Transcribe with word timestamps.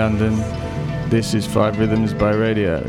London. 0.00 0.34
This 1.10 1.34
is 1.34 1.46
Five 1.46 1.78
Rhythms 1.78 2.14
by 2.14 2.30
Radio. 2.30 2.80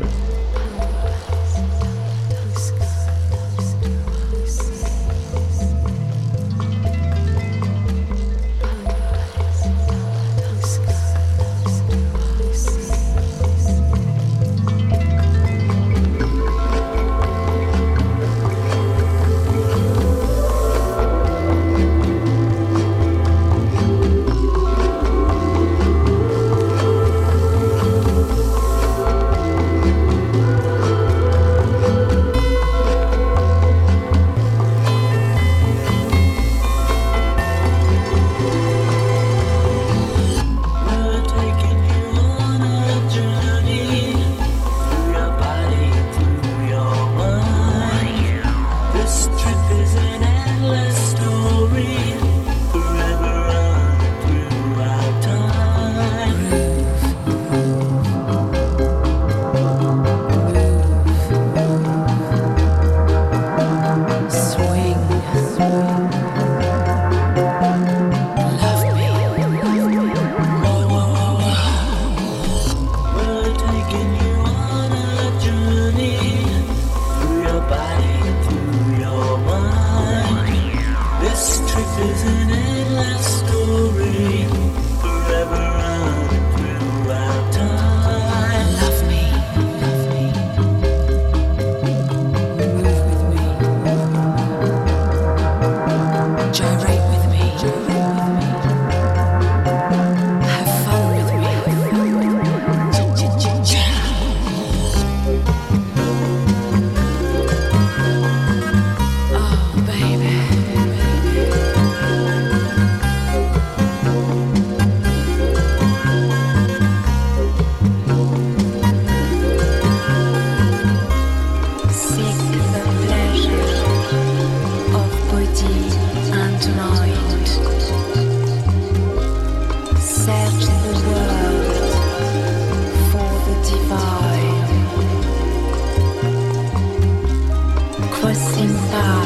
crossing 138.22 138.72
bar. 138.92 139.24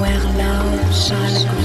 Where 0.00 0.24
love 0.38 0.94
shall 0.94 1.61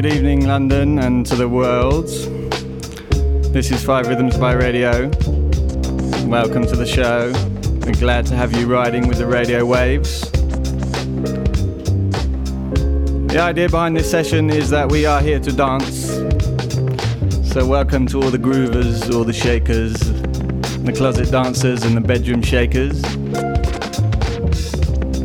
good 0.00 0.14
evening, 0.14 0.46
London, 0.46 1.00
and 1.00 1.26
to 1.26 1.34
the 1.34 1.48
world. 1.48 2.06
This 3.52 3.72
is 3.72 3.82
Five 3.82 4.06
Rhythms 4.06 4.36
by 4.36 4.52
Radio. 4.52 5.08
Welcome 6.24 6.64
to 6.68 6.76
the 6.76 6.86
show. 6.86 7.32
We're 7.84 7.98
glad 7.98 8.24
to 8.26 8.36
have 8.36 8.52
you 8.52 8.68
riding 8.68 9.08
with 9.08 9.18
the 9.18 9.26
radio 9.26 9.66
waves. 9.66 10.30
The 13.26 13.40
idea 13.40 13.68
behind 13.68 13.96
this 13.96 14.08
session 14.08 14.50
is 14.50 14.70
that 14.70 14.88
we 14.88 15.04
are 15.04 15.20
here 15.20 15.40
to 15.40 15.50
dance. 15.50 16.12
So, 17.52 17.66
welcome 17.66 18.06
to 18.06 18.22
all 18.22 18.30
the 18.30 18.38
groovers, 18.38 19.12
all 19.12 19.24
the 19.24 19.32
shakers, 19.32 19.94
the 20.84 20.92
closet 20.92 21.32
dancers, 21.32 21.82
and 21.82 21.96
the 21.96 22.00
bedroom 22.00 22.42
shakers. 22.42 23.02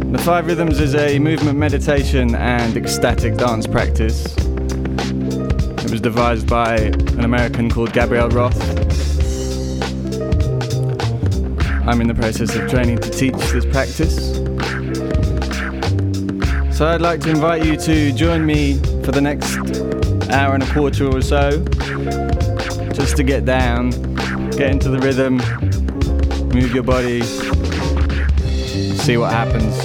The 0.08 0.22
Five 0.26 0.48
Rhythms 0.48 0.80
is 0.80 0.96
a 0.96 1.20
movement 1.20 1.60
meditation 1.60 2.34
and 2.34 2.76
ecstatic 2.76 3.36
dance 3.36 3.68
practice 3.68 4.36
devised 6.04 6.50
by 6.50 6.76
an 6.76 7.24
American 7.24 7.70
called 7.70 7.94
Gabrielle 7.94 8.28
Roth. 8.28 8.62
I'm 11.88 12.02
in 12.02 12.08
the 12.08 12.14
process 12.14 12.54
of 12.56 12.70
training 12.70 12.98
to 12.98 13.10
teach 13.10 13.34
this 13.54 13.66
practice. 13.66 14.36
So 16.78 16.88
I'd 16.88 17.00
like 17.00 17.22
to 17.22 17.30
invite 17.30 17.66
you 17.66 17.78
to 17.78 18.12
join 18.12 18.46
me 18.46 18.80
for 19.06 19.14
the 19.14 19.22
next 19.22 19.56
hour 20.30 20.56
and 20.56 20.64
a 20.64 20.74
quarter 20.74 21.08
or 21.08 21.22
so, 21.22 21.64
just 22.92 23.16
to 23.16 23.24
get 23.24 23.46
down, 23.46 23.92
get 24.52 24.72
into 24.72 24.90
the 24.90 25.00
rhythm, 25.00 25.38
move 26.50 26.74
your 26.74 26.84
body, 26.84 27.22
see 27.22 29.16
what 29.16 29.32
happens. 29.32 29.78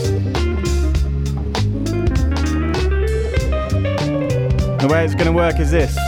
The 4.83 4.89
way 4.89 5.05
it's 5.05 5.15
going 5.15 5.27
to 5.27 5.33
work 5.33 5.61
is 5.61 5.71
this. 5.71 6.08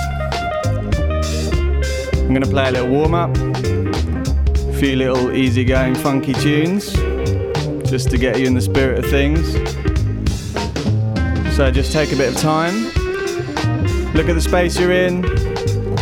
I'm 2.31 2.35
going 2.35 2.47
to 2.47 2.51
play 2.51 2.69
a 2.69 2.71
little 2.71 2.89
warm 2.89 3.13
up, 3.13 3.37
a 3.37 4.73
few 4.79 4.95
little 4.95 5.33
easy 5.33 5.65
going 5.65 5.97
funky 5.97 6.33
tunes, 6.33 6.93
just 7.91 8.09
to 8.11 8.19
get 8.19 8.39
you 8.39 8.47
in 8.47 8.55
the 8.55 8.61
spirit 8.61 9.05
of 9.05 9.11
things. 9.11 9.51
So 11.57 11.73
just 11.73 11.91
take 11.91 12.13
a 12.13 12.17
bit 12.17 12.33
of 12.33 12.41
time, 12.41 12.85
look 14.15 14.29
at 14.29 14.35
the 14.35 14.41
space 14.41 14.79
you're 14.79 14.93
in, 14.93 15.23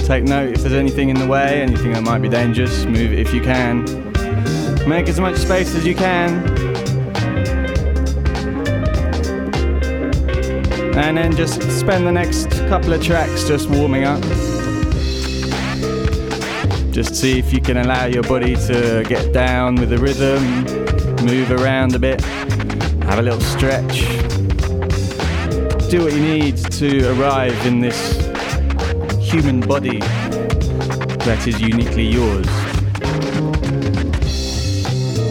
take 0.04 0.24
note 0.24 0.52
if 0.52 0.60
there's 0.60 0.74
anything 0.74 1.08
in 1.08 1.18
the 1.18 1.26
way, 1.26 1.62
anything 1.62 1.94
that 1.94 2.02
might 2.02 2.18
be 2.18 2.28
dangerous, 2.28 2.84
move 2.84 3.10
it 3.10 3.20
if 3.20 3.32
you 3.32 3.40
can. 3.40 3.86
Make 4.86 5.08
as 5.08 5.18
much 5.18 5.36
space 5.36 5.74
as 5.74 5.86
you 5.86 5.94
can. 5.94 6.46
And 10.94 11.16
then 11.16 11.34
just 11.34 11.62
spend 11.80 12.06
the 12.06 12.12
next 12.12 12.50
couple 12.68 12.92
of 12.92 13.02
tracks 13.02 13.48
just 13.48 13.70
warming 13.70 14.04
up. 14.04 14.22
Just 16.98 17.14
see 17.14 17.38
if 17.38 17.52
you 17.52 17.60
can 17.60 17.76
allow 17.76 18.06
your 18.06 18.24
body 18.24 18.56
to 18.56 19.04
get 19.08 19.32
down 19.32 19.76
with 19.76 19.90
the 19.90 19.98
rhythm, 19.98 20.42
move 21.24 21.52
around 21.52 21.94
a 21.94 21.98
bit, 22.00 22.20
have 23.04 23.20
a 23.20 23.22
little 23.22 23.40
stretch. 23.40 24.00
Do 25.88 26.02
what 26.02 26.12
you 26.12 26.20
need 26.20 26.56
to 26.56 27.12
arrive 27.12 27.54
in 27.64 27.78
this 27.78 28.16
human 29.20 29.60
body 29.60 30.00
that 31.20 31.46
is 31.46 31.60
uniquely 31.60 32.02
yours 32.02 32.48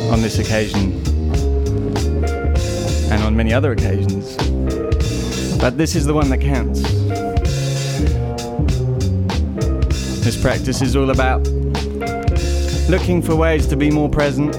on 0.09 0.21
this 0.21 0.39
occasion 0.39 0.93
and 3.11 3.23
on 3.23 3.35
many 3.35 3.51
other 3.51 3.73
occasions. 3.73 4.37
But 5.57 5.77
this 5.77 5.97
is 5.97 6.05
the 6.05 6.13
one 6.13 6.29
that 6.29 6.39
counts. 6.39 6.81
This 10.23 10.41
practice 10.41 10.81
is 10.81 10.95
all 10.95 11.09
about 11.09 11.56
looking 12.89 13.21
for 13.21 13.35
ways 13.35 13.67
to 13.67 13.75
be 13.75 13.91
more 13.91 14.09
present, 14.09 14.57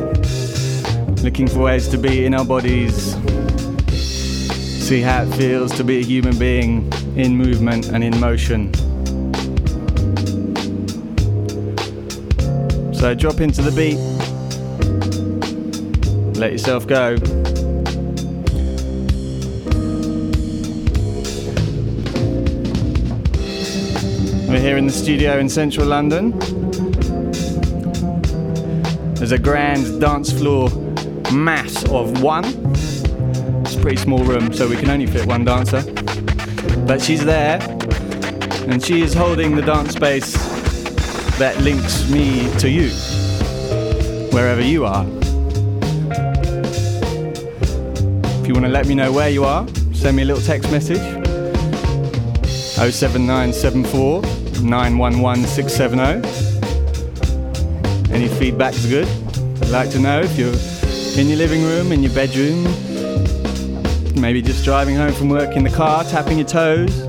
looking 1.23 1.47
for 1.47 1.61
ways 1.61 1.89
to 1.89 1.97
be 1.97 2.27
in 2.27 2.35
our 2.35 2.45
bodies, 2.45 3.15
see 3.91 5.01
how 5.01 5.23
it 5.23 5.35
feels 5.37 5.75
to 5.75 5.83
be 5.83 6.01
a 6.01 6.03
human 6.05 6.39
being 6.39 6.93
in 7.17 7.35
movement 7.35 7.89
and 7.89 8.05
in 8.05 8.21
motion. 8.21 8.73
So 12.93 13.15
drop 13.15 13.41
into 13.41 13.63
the 13.63 13.73
beat, 13.75 13.99
let 16.39 16.53
yourself 16.53 16.87
go. 16.87 17.17
We're 24.49 24.61
here 24.61 24.77
in 24.77 24.87
the 24.87 24.93
studio 24.93 25.39
in 25.39 25.49
central 25.49 25.87
London. 25.87 26.68
There's 29.19 29.33
a 29.33 29.39
grand 29.39 30.01
dance 30.01 30.33
floor 30.33 30.71
mass 31.33 31.83
of 31.91 32.23
one. 32.23 32.45
It's 33.63 33.75
a 33.75 33.81
pretty 33.81 33.97
small 33.97 34.23
room, 34.23 34.53
so 34.53 34.69
we 34.69 34.77
can 34.77 34.91
only 34.91 35.07
fit 35.07 35.27
one 35.27 35.45
dancer. 35.45 35.83
But 36.87 37.03
she's 37.03 37.25
there, 37.25 37.61
and 38.69 38.81
she 38.83 39.03
is 39.03 39.15
holding 39.15 39.57
the 39.57 39.63
dance 39.63 39.95
space 39.95 40.35
that 41.37 41.61
links 41.63 42.09
me 42.09 42.49
to 42.59 42.71
you, 42.71 42.91
wherever 44.31 44.63
you 44.63 44.85
are. 44.87 45.05
If 48.41 48.47
you 48.47 48.55
want 48.55 48.67
to 48.67 48.71
let 48.71 48.87
me 48.87 48.95
know 48.95 49.11
where 49.13 49.31
you 49.31 49.45
are, 49.45 49.67
send 49.93 50.17
me 50.17 50.23
a 50.23 50.27
little 50.27 50.43
text 50.43 50.71
message 50.71 51.03
07974 52.79 54.23
911 54.63 56.48
670. 58.39 58.41
Any 58.41 58.51
feedback 58.51 58.75
is 58.75 58.87
good. 58.87 59.09
I'd 59.63 59.71
like 59.71 59.91
to 59.91 59.99
know 59.99 60.21
if 60.21 60.39
you're 60.39 60.55
in 61.21 61.29
your 61.29 61.39
living 61.39 61.63
room, 61.65 61.93
in 61.93 62.03
your 62.03 62.13
bedroom, 62.15 62.65
maybe 64.21 64.43
just 64.43 64.65
driving 64.65 64.97
home 64.97 65.13
from 65.13 65.29
work 65.29 65.57
in 65.57 65.65
the 65.65 65.71
car, 65.71 66.05
tapping 66.05 66.39
your 66.39 66.47
toes, 66.47 67.01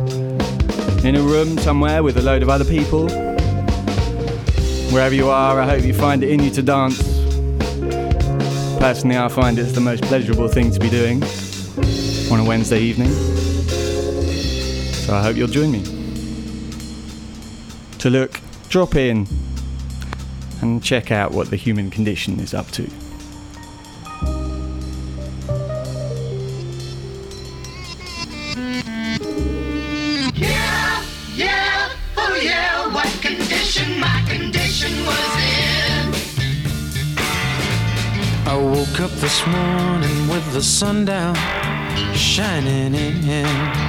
in 1.04 1.16
a 1.16 1.22
room 1.22 1.58
somewhere 1.60 2.04
with 2.04 2.18
a 2.18 2.22
load 2.22 2.42
of 2.42 2.50
other 2.50 2.66
people. 2.66 3.10
Wherever 4.92 5.14
you 5.14 5.30
are, 5.30 5.62
I 5.62 5.66
hope 5.66 5.84
you 5.84 5.94
find 5.94 6.24
it 6.24 6.30
in 6.30 6.42
you 6.44 6.50
to 6.52 6.62
dance. 6.62 6.98
Personally, 8.80 9.18
I 9.18 9.28
find 9.28 9.60
it's 9.60 9.74
the 9.74 9.82
most 9.82 10.04
pleasurable 10.04 10.48
thing 10.48 10.72
to 10.72 10.80
be 10.80 10.90
doing 10.90 11.22
on 12.32 12.40
a 12.40 12.44
Wednesday 12.44 12.80
evening. 12.80 13.12
So 15.06 15.16
I 15.16 15.22
hope 15.22 15.36
you'll 15.36 15.48
join 15.48 15.72
me. 15.72 15.84
To 18.00 18.10
look, 18.10 18.40
drop 18.70 18.96
in, 18.96 19.28
and 20.62 20.84
check 20.84 21.12
out 21.12 21.32
what 21.32 21.50
the 21.50 21.56
human 21.56 21.90
condition 21.90 22.40
is 22.40 22.54
up 22.54 22.70
to. 22.72 22.90
Yeah, 30.36 31.04
yeah, 31.36 31.90
oh 32.18 32.40
yeah, 32.42 32.94
what 32.94 33.08
condition 33.22 34.00
my 34.00 34.24
condition 34.28 34.92
was 35.06 35.36
in. 35.38 36.14
I 38.48 38.56
woke 38.56 39.00
up 39.00 39.12
this 39.12 39.46
morning 39.48 40.28
with 40.28 40.54
the 40.54 40.62
sun 40.62 41.06
down 41.06 41.36
shining 42.14 42.94
in. 42.94 43.89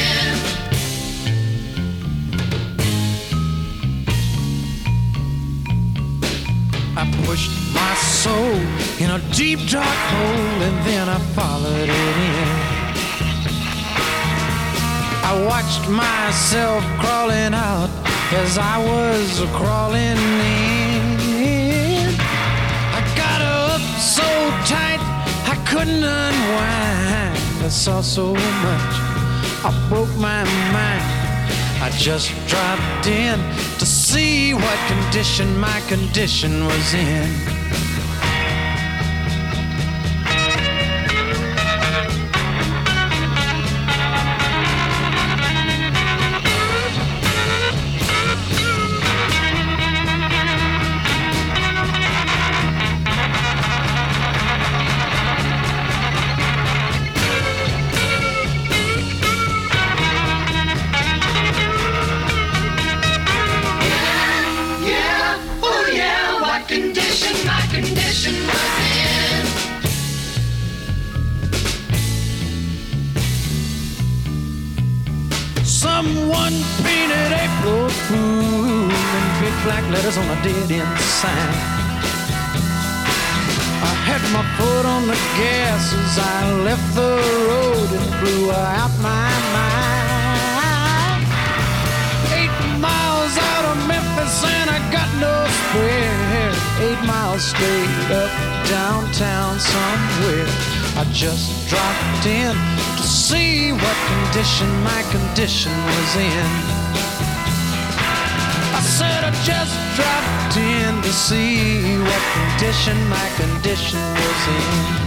I 7.01 7.05
pushed 7.25 7.49
my 7.73 7.95
soul 7.95 8.53
in 9.01 9.09
a 9.09 9.19
deep 9.33 9.57
dark 9.67 9.97
hole 10.13 10.61
and 10.67 10.85
then 10.85 11.09
I 11.09 11.17
followed 11.33 11.89
it 11.89 12.17
in. 12.29 12.49
I 15.25 15.33
watched 15.49 15.89
myself 15.89 16.83
crawling 16.99 17.55
out 17.55 17.89
as 18.33 18.59
I 18.59 18.77
was 18.77 19.39
crawling 19.57 20.19
in. 20.53 22.13
I 22.93 23.01
got 23.17 23.41
up 23.41 23.81
so 23.97 24.27
tight 24.69 25.01
I 25.49 25.55
couldn't 25.67 26.03
unwind. 26.03 27.65
I 27.65 27.69
saw 27.69 28.01
so 28.01 28.35
much, 28.35 28.93
I 29.65 29.87
broke 29.89 30.15
my 30.17 30.43
mind. 30.71 31.10
I 31.83 31.89
just 31.97 32.29
dropped 32.47 33.07
in 33.07 33.39
to 33.79 33.85
see 33.87 34.53
what 34.53 34.77
condition 34.87 35.57
my 35.57 35.79
condition 35.87 36.63
was 36.65 36.93
in. 36.93 37.50
just 101.13 101.67
dropped 101.69 102.25
in 102.25 102.55
to 102.95 103.03
see 103.03 103.71
what 103.73 103.97
condition 104.07 104.67
my 104.83 105.03
condition 105.11 105.71
was 105.71 106.15
in. 106.15 106.51
I 108.73 108.81
said 108.81 109.23
I 109.23 109.31
just 109.43 109.75
dropped 109.97 110.57
in 110.57 111.01
to 111.01 111.11
see 111.11 111.97
what 111.99 112.23
condition 112.33 112.97
my 113.09 113.27
condition 113.35 113.99
was 113.99 114.47
in. 114.47 115.01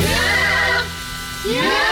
Yeah! 0.00 0.86
Yeah! 1.44 1.85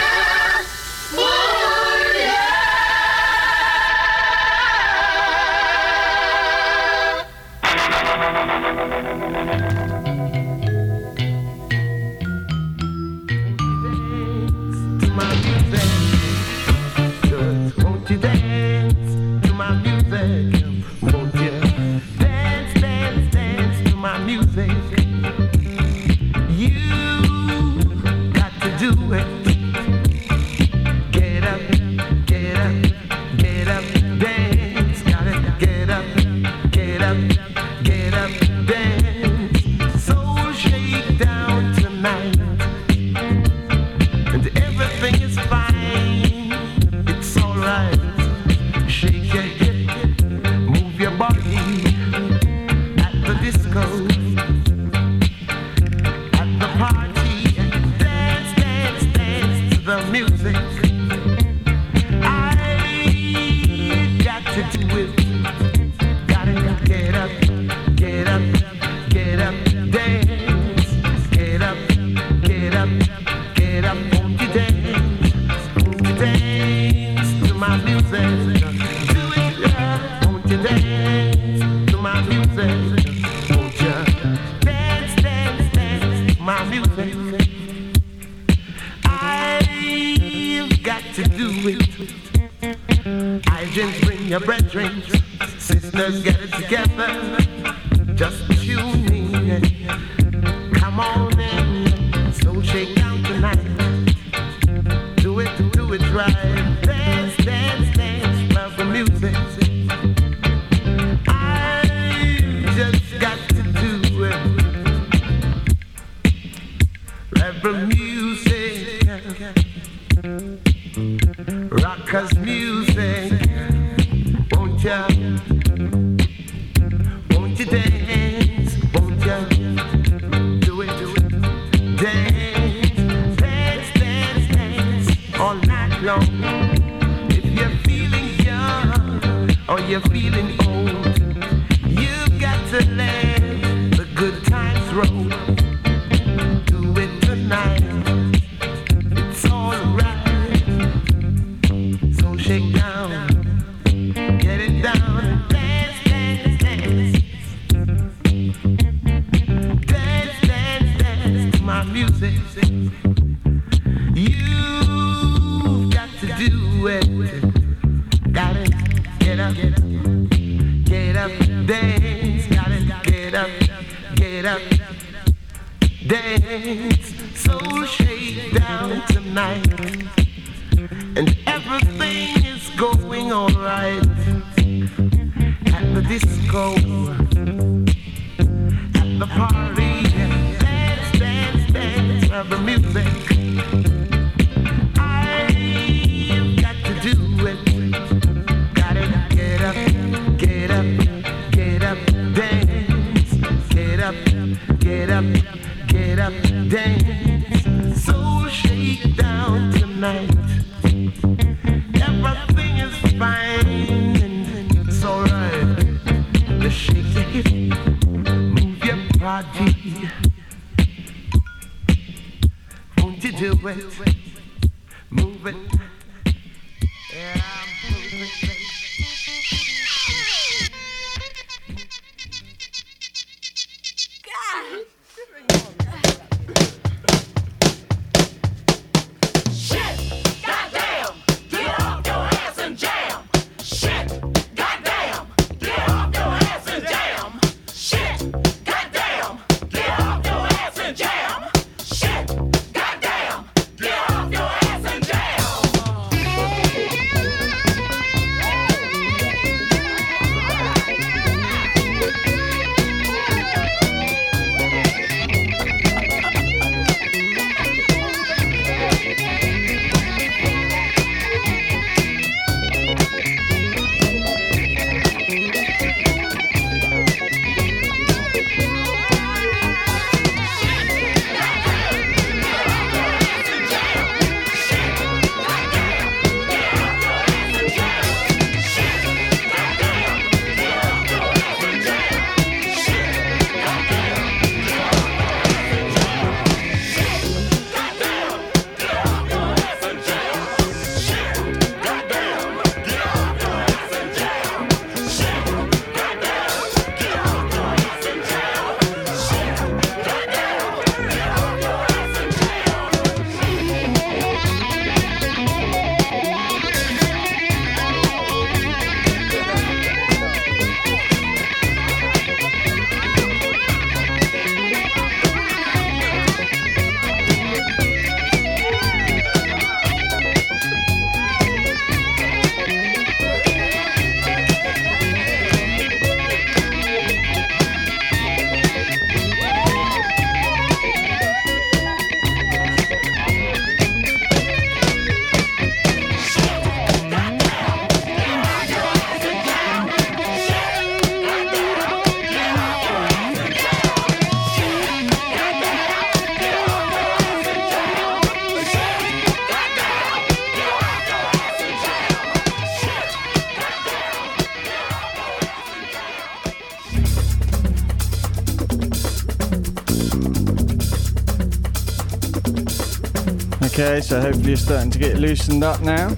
So 374.15 374.21
hopefully 374.21 374.51
you're 374.51 374.57
starting 374.57 374.93
to 374.93 374.99
get 375.01 375.17
loosened 375.17 375.65
up 375.65 375.81
now. 375.81 376.09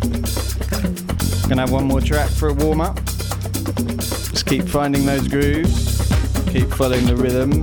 Gonna 1.49 1.63
have 1.63 1.73
one 1.73 1.85
more 1.85 2.03
track 2.03 2.29
for 2.29 2.51
a 2.51 2.53
warm 2.53 2.83
up. 2.83 3.03
Just 3.07 4.45
keep 4.45 4.69
finding 4.69 5.07
those 5.07 5.27
grooves, 5.27 6.07
keep 6.53 6.69
following 6.73 7.07
the 7.07 7.17
rhythm. 7.17 7.63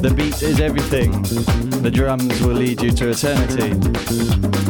The 0.00 0.14
beat 0.16 0.42
is 0.42 0.60
everything. 0.60 1.10
The 1.82 1.90
drums 1.90 2.40
will 2.40 2.54
lead 2.54 2.80
you 2.80 2.92
to 2.92 3.08
eternity. 3.08 4.67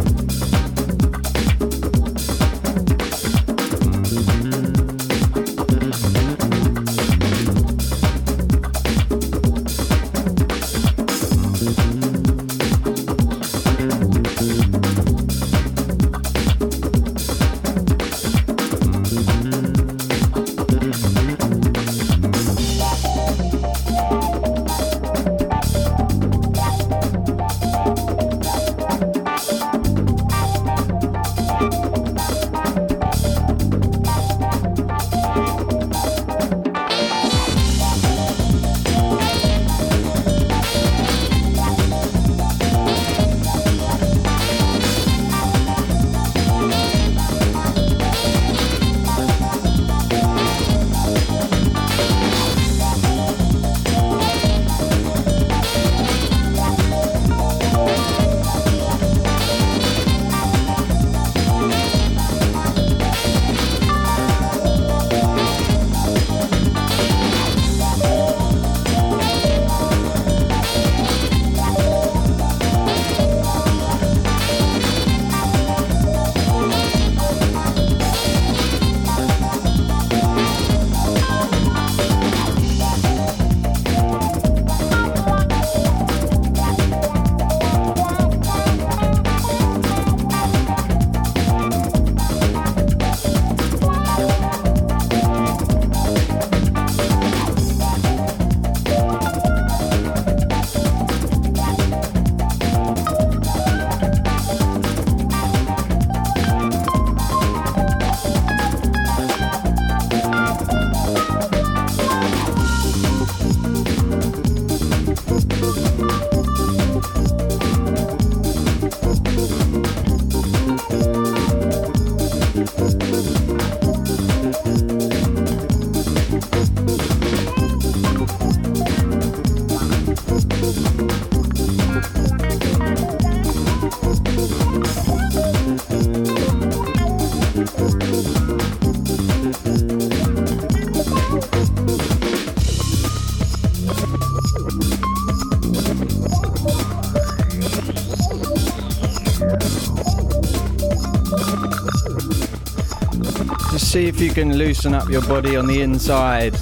If 154.21 154.25
you 154.25 154.35
can 154.35 154.59
loosen 154.59 154.95
up 154.95 155.09
your 155.09 155.23
body 155.29 155.55
on 155.55 155.69
the 155.69 155.81
inside. 155.81 156.53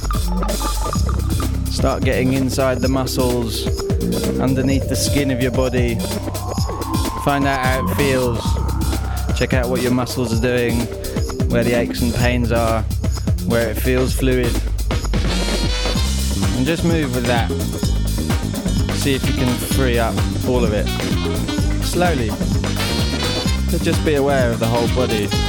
Start 1.73 2.05
getting 2.05 2.35
inside 2.35 2.81
the 2.81 2.89
muscles, 2.89 3.67
underneath 4.39 4.91
the 4.91 4.95
skin 4.95 5.31
of 5.31 5.41
your 5.41 5.53
body. 5.53 5.95
Find 7.25 7.47
out 7.47 7.65
how 7.65 7.89
it 7.89 7.95
feels. 7.95 8.45
Check 9.39 9.55
out 9.55 9.71
what 9.71 9.81
your 9.81 9.93
muscles 9.93 10.39
are 10.39 10.43
doing, 10.43 10.81
where 11.49 11.65
the 11.65 11.73
aches 11.73 12.03
and 12.03 12.15
pains 12.17 12.53
are, 12.53 12.83
where 13.47 13.71
it 13.71 13.77
feels 13.77 14.13
fluid. 14.13 14.55
And 16.59 16.67
just 16.67 16.85
move 16.85 17.15
with 17.15 17.25
that. 17.25 17.51
See 18.99 19.15
if 19.15 19.27
you 19.27 19.33
can 19.33 19.49
free 19.71 19.99
up 19.99 20.15
all 20.47 20.63
of 20.63 20.75
it. 20.75 20.87
Slowly. 21.83 22.29
But 23.71 23.81
just 23.81 24.05
be 24.05 24.17
aware 24.17 24.51
of 24.51 24.59
the 24.59 24.67
whole 24.67 24.89
body. 24.89 25.46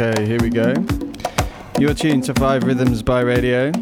Okay, 0.00 0.26
here 0.26 0.38
we 0.40 0.48
go. 0.48 0.74
You're 1.76 1.92
tuned 1.92 2.22
to 2.24 2.34
Five 2.34 2.62
Rhythms 2.62 3.02
by 3.02 3.22
Radio. 3.22 3.72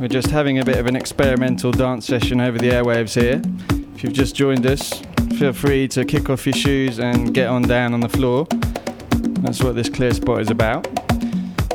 We're 0.00 0.08
just 0.08 0.30
having 0.30 0.58
a 0.58 0.64
bit 0.64 0.78
of 0.78 0.86
an 0.86 0.96
experimental 0.96 1.70
dance 1.70 2.04
session 2.04 2.40
over 2.40 2.58
the 2.58 2.70
airwaves 2.70 3.14
here. 3.14 3.40
If 3.94 4.02
you've 4.02 4.12
just 4.12 4.34
joined 4.34 4.66
us, 4.66 5.00
feel 5.38 5.52
free 5.52 5.86
to 5.86 6.04
kick 6.04 6.28
off 6.28 6.44
your 6.44 6.56
shoes 6.56 6.98
and 6.98 7.32
get 7.32 7.46
on 7.46 7.62
down 7.62 7.94
on 7.94 8.00
the 8.00 8.08
floor. 8.08 8.48
That's 9.42 9.62
what 9.62 9.76
this 9.76 9.88
clear 9.88 10.12
spot 10.12 10.40
is 10.40 10.50
about. 10.50 10.88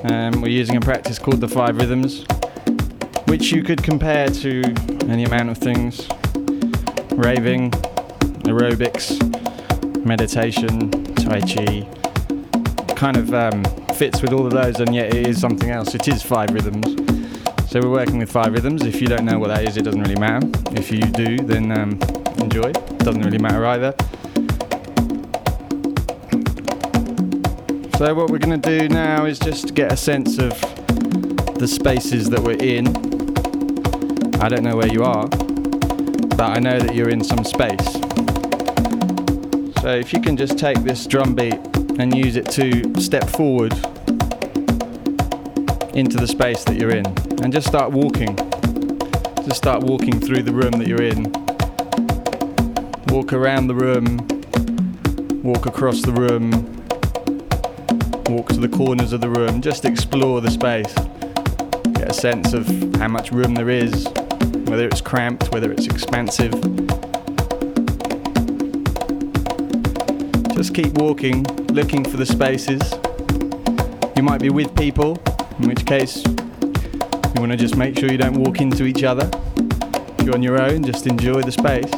Um, 0.04 0.42
we're 0.42 0.50
using 0.50 0.76
a 0.76 0.82
practice 0.82 1.18
called 1.18 1.40
the 1.40 1.48
Five 1.48 1.78
Rhythms, 1.78 2.26
which 3.30 3.50
you 3.50 3.64
could 3.64 3.82
compare 3.82 4.28
to 4.28 4.62
any 5.08 5.24
amount 5.24 5.52
of 5.52 5.58
things 5.58 6.06
raving, 7.14 7.72
aerobics, 8.44 9.16
meditation, 10.06 10.92
Tai 11.16 11.40
Chi. 11.40 11.95
Kind 12.96 13.18
of 13.18 13.34
um, 13.34 13.64
fits 13.94 14.22
with 14.22 14.34
all 14.34 14.46
of 14.46 14.54
those, 14.54 14.80
and 14.80 14.96
yet 14.96 15.14
it 15.14 15.28
is 15.28 15.40
something 15.40 15.70
else. 15.70 15.94
It 15.94 16.08
is 16.08 16.24
five 16.24 16.50
rhythms. 16.52 16.88
So 17.70 17.80
we're 17.82 17.92
working 17.92 18.18
with 18.18 18.32
five 18.32 18.54
rhythms. 18.54 18.84
If 18.84 19.02
you 19.02 19.08
don't 19.08 19.26
know 19.26 19.38
what 19.38 19.50
that 19.50 19.64
is, 19.66 19.76
it 19.78 19.84
doesn't 19.84 20.02
really 20.02 20.20
matter. 20.20 20.48
If 20.72 20.92
you 20.92 21.02
do, 21.02 21.38
then 21.38 21.72
um, 21.72 22.00
enjoy. 22.40 22.72
Doesn't 22.72 23.22
really 23.22 23.38
matter 23.38 23.66
either. 23.66 23.94
So 27.98 28.16
what 28.16 28.30
we're 28.30 28.40
going 28.40 28.62
to 28.62 28.80
do 28.80 28.88
now 28.88 29.26
is 29.26 29.40
just 29.40 29.76
get 29.76 29.92
a 29.92 29.98
sense 29.98 30.40
of 30.40 30.52
the 31.56 31.68
spaces 31.68 32.30
that 32.30 32.40
we're 32.40 32.58
in. 32.58 32.88
I 34.42 34.50
don't 34.50 34.64
know 34.64 34.78
where 34.78 34.92
you 34.92 35.04
are, 35.04 35.28
but 35.28 36.42
I 36.42 36.60
know 36.60 36.80
that 36.80 36.96
you're 36.96 37.10
in 37.10 37.24
some 37.24 37.44
space. 37.44 37.94
So 39.82 39.92
if 39.92 40.14
you 40.14 40.22
can 40.22 40.38
just 40.38 40.58
take 40.58 40.80
this 40.80 41.06
drum 41.06 41.36
beat 41.36 41.60
and 42.00 42.16
use 42.16 42.36
it 42.36 42.50
to 42.52 43.02
step 43.02 43.30
forward 43.30 43.74
into 45.96 46.18
the 46.18 46.28
space 46.28 46.64
that 46.66 46.76
you're 46.78 46.92
in 46.92 47.06
and 47.42 47.54
just 47.54 47.68
start 47.68 47.92
walking. 47.92 48.36
Just 49.46 49.58
start 49.58 49.84
walking 49.84 50.20
through 50.20 50.44
the 50.44 50.52
room 50.52 50.72
that 50.72 50.88
you're 50.88 51.04
in. 51.04 51.32
Walk 53.14 53.32
around 53.32 53.68
the 53.68 53.76
room, 53.76 54.18
walk 55.42 55.66
across 55.66 56.02
the 56.02 56.12
room, 56.12 56.52
walk 58.30 58.50
to 58.50 58.60
the 58.60 58.68
corners 58.68 59.14
of 59.14 59.22
the 59.22 59.30
room, 59.30 59.62
just 59.62 59.86
explore 59.86 60.42
the 60.42 60.52
space. 60.52 60.94
Get 61.94 62.10
a 62.10 62.14
sense 62.14 62.54
of 62.54 62.68
how 62.96 63.08
much 63.08 63.32
room 63.32 63.54
there 63.54 63.70
is, 63.70 64.06
whether 64.66 64.88
it's 64.88 65.02
cramped, 65.02 65.52
whether 65.54 65.72
it's 65.72 65.86
expansive. 65.86 66.54
Just 70.56 70.74
keep 70.74 70.94
walking, 70.94 71.44
looking 71.74 72.06
for 72.06 72.16
the 72.16 72.26
spaces. 72.26 72.82
You 74.16 74.24
might 74.24 74.40
be 74.40 74.50
with 74.50 74.74
people, 74.76 75.22
in 75.60 75.68
which 75.68 75.86
case 75.86 76.26
you 76.26 77.42
want 77.42 77.52
to 77.52 77.58
just 77.58 77.76
make 77.76 78.00
sure 78.00 78.10
you 78.10 78.18
don't 78.18 78.36
walk 78.36 78.62
into 78.62 78.86
each 78.86 79.04
other. 79.04 79.30
If 80.18 80.26
you're 80.26 80.34
on 80.34 80.42
your 80.42 80.62
own, 80.62 80.84
just 80.84 81.08
enjoy 81.08 81.42
the 81.42 81.52
space. 81.52 81.92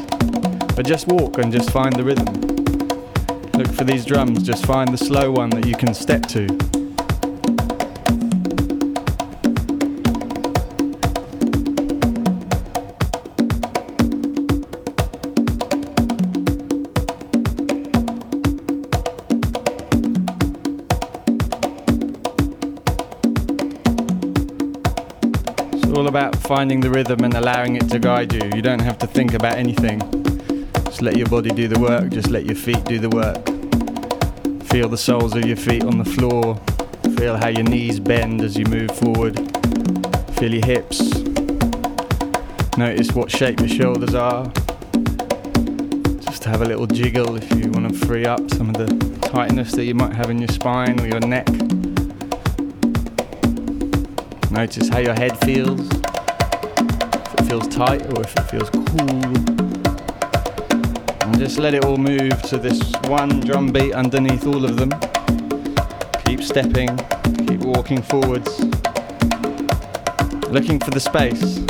But 0.74 0.84
just 0.84 1.06
walk 1.06 1.38
and 1.38 1.52
just 1.52 1.70
find 1.70 1.94
the 1.94 2.02
rhythm. 2.02 2.26
Look 3.52 3.68
for 3.68 3.84
these 3.84 4.04
drums, 4.04 4.42
just 4.42 4.66
find 4.66 4.92
the 4.92 4.98
slow 4.98 5.30
one 5.30 5.50
that 5.50 5.64
you 5.64 5.76
can 5.76 5.94
step 5.94 6.26
to. 6.26 6.77
Finding 26.48 26.80
the 26.80 26.88
rhythm 26.88 27.22
and 27.24 27.34
allowing 27.34 27.76
it 27.76 27.90
to 27.90 27.98
guide 27.98 28.32
you. 28.32 28.40
You 28.54 28.62
don't 28.62 28.80
have 28.80 28.96
to 29.00 29.06
think 29.06 29.34
about 29.34 29.56
anything. 29.56 30.00
Just 30.86 31.02
let 31.02 31.14
your 31.14 31.26
body 31.26 31.50
do 31.50 31.68
the 31.68 31.78
work, 31.78 32.08
just 32.08 32.30
let 32.30 32.46
your 32.46 32.54
feet 32.54 32.82
do 32.86 32.98
the 32.98 33.10
work. 33.10 33.44
Feel 34.70 34.88
the 34.88 34.96
soles 34.96 35.36
of 35.36 35.44
your 35.44 35.58
feet 35.58 35.84
on 35.84 35.98
the 35.98 36.06
floor. 36.06 36.56
Feel 37.18 37.36
how 37.36 37.48
your 37.48 37.64
knees 37.64 38.00
bend 38.00 38.40
as 38.40 38.56
you 38.56 38.64
move 38.64 38.90
forward. 38.92 39.36
Feel 40.38 40.54
your 40.54 40.64
hips. 40.64 41.12
Notice 42.78 43.12
what 43.12 43.30
shape 43.30 43.60
your 43.60 43.68
shoulders 43.68 44.14
are. 44.14 44.50
Just 46.20 46.44
have 46.44 46.62
a 46.62 46.64
little 46.64 46.86
jiggle 46.86 47.36
if 47.36 47.50
you 47.52 47.70
want 47.72 47.92
to 47.92 48.06
free 48.06 48.24
up 48.24 48.40
some 48.52 48.70
of 48.70 48.76
the 48.78 48.86
tightness 49.20 49.72
that 49.72 49.84
you 49.84 49.94
might 49.94 50.14
have 50.14 50.30
in 50.30 50.38
your 50.38 50.48
spine 50.48 50.98
or 50.98 51.06
your 51.06 51.20
neck. 51.20 51.46
Notice 54.50 54.88
how 54.88 55.00
your 55.00 55.14
head 55.14 55.38
feels. 55.40 55.86
Feels 57.48 57.68
tight 57.68 58.02
or 58.12 58.20
if 58.20 58.36
it 58.36 58.42
feels 58.42 58.68
cool. 58.68 58.84
And 61.22 61.38
just 61.38 61.58
let 61.58 61.72
it 61.72 61.82
all 61.82 61.96
move 61.96 62.42
to 62.42 62.58
this 62.58 62.92
one 63.04 63.40
drum 63.40 63.72
beat 63.72 63.94
underneath 63.94 64.46
all 64.46 64.66
of 64.66 64.76
them. 64.76 64.90
Keep 66.26 66.42
stepping, 66.42 66.94
keep 67.46 67.60
walking 67.60 68.02
forwards. 68.02 68.60
Looking 70.50 70.78
for 70.78 70.90
the 70.90 71.00
space. 71.00 71.60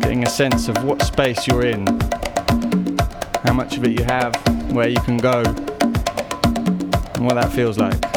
Getting 0.00 0.24
a 0.24 0.28
sense 0.28 0.68
of 0.68 0.84
what 0.84 1.00
space 1.00 1.46
you're 1.46 1.64
in. 1.64 1.86
How 3.42 3.54
much 3.54 3.78
of 3.78 3.84
it 3.84 3.98
you 3.98 4.04
have, 4.04 4.36
where 4.70 4.88
you 4.88 5.00
can 5.00 5.16
go, 5.16 5.40
and 7.14 7.24
what 7.24 7.36
that 7.36 7.50
feels 7.54 7.78
like. 7.78 8.13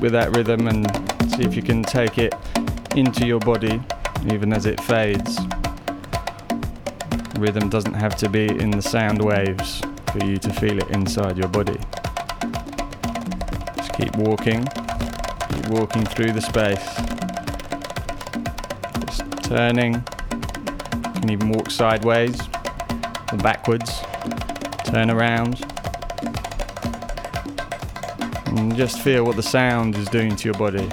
With 0.00 0.12
that 0.12 0.36
rhythm 0.36 0.68
and 0.68 0.86
see 1.32 1.42
if 1.42 1.54
you 1.56 1.62
can 1.62 1.82
take 1.82 2.18
it 2.18 2.34
into 2.94 3.26
your 3.26 3.40
body 3.40 3.82
even 4.32 4.52
as 4.52 4.66
it 4.66 4.80
fades. 4.80 5.38
Rhythm 7.38 7.68
doesn't 7.68 7.94
have 7.94 8.16
to 8.16 8.28
be 8.28 8.46
in 8.46 8.70
the 8.70 8.82
sound 8.82 9.22
waves 9.22 9.80
for 10.12 10.24
you 10.24 10.36
to 10.38 10.52
feel 10.54 10.78
it 10.78 10.88
inside 10.90 11.36
your 11.36 11.48
body. 11.48 11.78
Just 13.76 13.92
keep 13.94 14.14
walking, 14.16 14.64
keep 15.50 15.68
walking 15.68 16.04
through 16.04 16.32
the 16.32 16.40
space. 16.40 16.84
Just 19.06 19.42
turning. 19.44 19.94
You 19.94 21.20
can 21.20 21.30
even 21.30 21.50
walk 21.50 21.70
sideways 21.70 22.40
or 23.32 23.38
backwards. 23.38 24.02
Turn 24.84 25.10
around. 25.10 25.64
And 28.58 28.74
just 28.76 29.00
feel 29.02 29.22
what 29.22 29.36
the 29.36 29.42
sound 29.42 29.94
is 29.94 30.08
doing 30.08 30.34
to 30.34 30.44
your 30.46 30.58
body. 30.58 30.88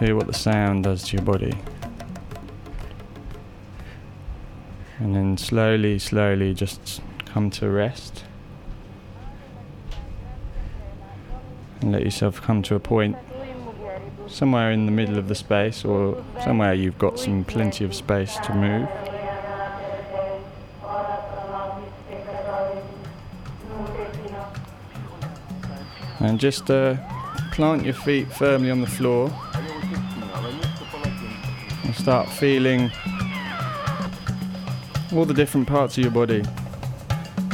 Feel 0.00 0.16
what 0.16 0.26
the 0.26 0.34
sound 0.34 0.82
does 0.82 1.04
to 1.04 1.16
your 1.16 1.24
body. 1.24 1.56
And 4.98 5.14
then 5.14 5.38
slowly, 5.38 6.00
slowly 6.00 6.52
just 6.52 7.00
come 7.26 7.48
to 7.52 7.70
rest. 7.70 8.24
And 11.80 11.92
let 11.92 12.02
yourself 12.02 12.42
come 12.42 12.62
to 12.62 12.74
a 12.74 12.80
point 12.80 13.16
somewhere 14.26 14.72
in 14.72 14.86
the 14.86 14.92
middle 14.92 15.16
of 15.16 15.28
the 15.28 15.36
space 15.36 15.84
or 15.84 16.24
somewhere 16.42 16.74
you've 16.74 16.98
got 16.98 17.20
some 17.20 17.44
plenty 17.44 17.84
of 17.84 17.94
space 17.94 18.36
to 18.38 18.52
move. 18.52 18.88
And 26.20 26.38
just 26.38 26.70
uh, 26.70 26.96
plant 27.52 27.84
your 27.84 27.94
feet 27.94 28.30
firmly 28.30 28.70
on 28.70 28.80
the 28.80 28.86
floor 28.86 29.32
And 31.84 31.94
start 31.94 32.28
feeling 32.28 32.90
all 35.12 35.24
the 35.24 35.34
different 35.34 35.66
parts 35.66 35.98
of 35.98 36.04
your 36.04 36.12
body. 36.12 36.44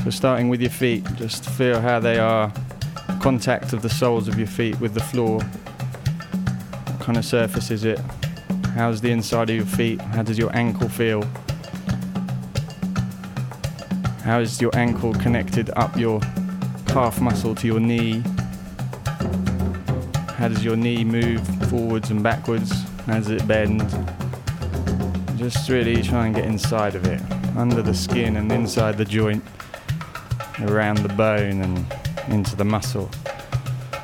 So, 0.04 0.10
starting 0.10 0.48
with 0.48 0.60
your 0.60 0.70
feet, 0.70 1.04
just 1.14 1.48
feel 1.48 1.80
how 1.80 2.00
they 2.00 2.18
are, 2.18 2.52
contact 3.20 3.72
of 3.72 3.82
the 3.82 3.88
soles 3.88 4.28
of 4.28 4.38
your 4.38 4.46
feet 4.46 4.78
with 4.78 4.94
the 4.94 5.00
floor. 5.00 5.40
What 5.40 7.00
kind 7.00 7.16
of 7.16 7.24
surface 7.24 7.70
is 7.70 7.84
it? 7.84 7.98
How's 8.74 9.00
the 9.00 9.10
inside 9.10 9.48
of 9.48 9.56
your 9.56 9.64
feet? 9.64 10.00
How 10.00 10.22
does 10.22 10.38
your 10.38 10.54
ankle 10.54 10.88
feel? 10.88 11.22
How 14.22 14.40
is 14.40 14.60
your 14.60 14.76
ankle 14.76 15.14
connected 15.14 15.70
up 15.76 15.96
your 15.96 16.20
calf 16.86 17.20
muscle 17.20 17.54
to 17.54 17.66
your 17.66 17.80
knee? 17.80 18.22
How 20.36 20.48
does 20.48 20.62
your 20.62 20.76
knee 20.76 21.02
move 21.02 21.40
forwards 21.70 22.10
and 22.10 22.22
backwards? 22.22 22.70
How 23.06 23.14
does 23.14 23.30
it 23.30 23.48
bend? 23.48 23.80
Just 25.38 25.70
really 25.70 26.02
try 26.02 26.26
and 26.26 26.34
get 26.34 26.44
inside 26.44 26.94
of 26.94 27.06
it, 27.06 27.22
under 27.56 27.80
the 27.80 27.94
skin 27.94 28.36
and 28.36 28.52
inside 28.52 28.98
the 28.98 29.04
joint, 29.06 29.42
around 30.60 30.98
the 30.98 31.08
bone 31.08 31.62
and 31.62 31.86
into 32.28 32.54
the 32.54 32.66
muscle. 32.66 33.10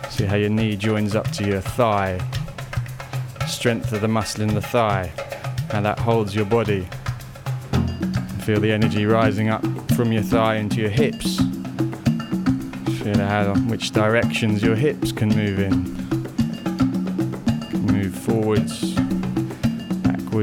See 0.09 0.25
how 0.25 0.37
your 0.37 0.49
knee 0.49 0.75
joins 0.75 1.15
up 1.15 1.31
to 1.33 1.45
your 1.47 1.61
thigh. 1.61 2.19
Strength 3.47 3.93
of 3.93 4.01
the 4.01 4.09
muscle 4.09 4.41
in 4.41 4.55
the 4.55 4.63
thigh, 4.63 5.13
how 5.71 5.83
that 5.83 5.99
holds 5.99 6.35
your 6.35 6.47
body. 6.47 6.89
Feel 8.45 8.59
the 8.59 8.73
energy 8.73 9.05
rising 9.05 9.51
up 9.51 9.63
from 9.93 10.13
your 10.13 10.23
thigh 10.23 10.55
into 10.55 10.81
your 10.81 10.89
hips. 10.89 11.37
Feel 13.03 13.19
how 13.19 13.55
which 13.69 13.91
directions 13.91 14.63
your 14.63 14.77
hips 14.77 15.13
can 15.13 15.29
move 15.29 15.59
in. 15.59 15.92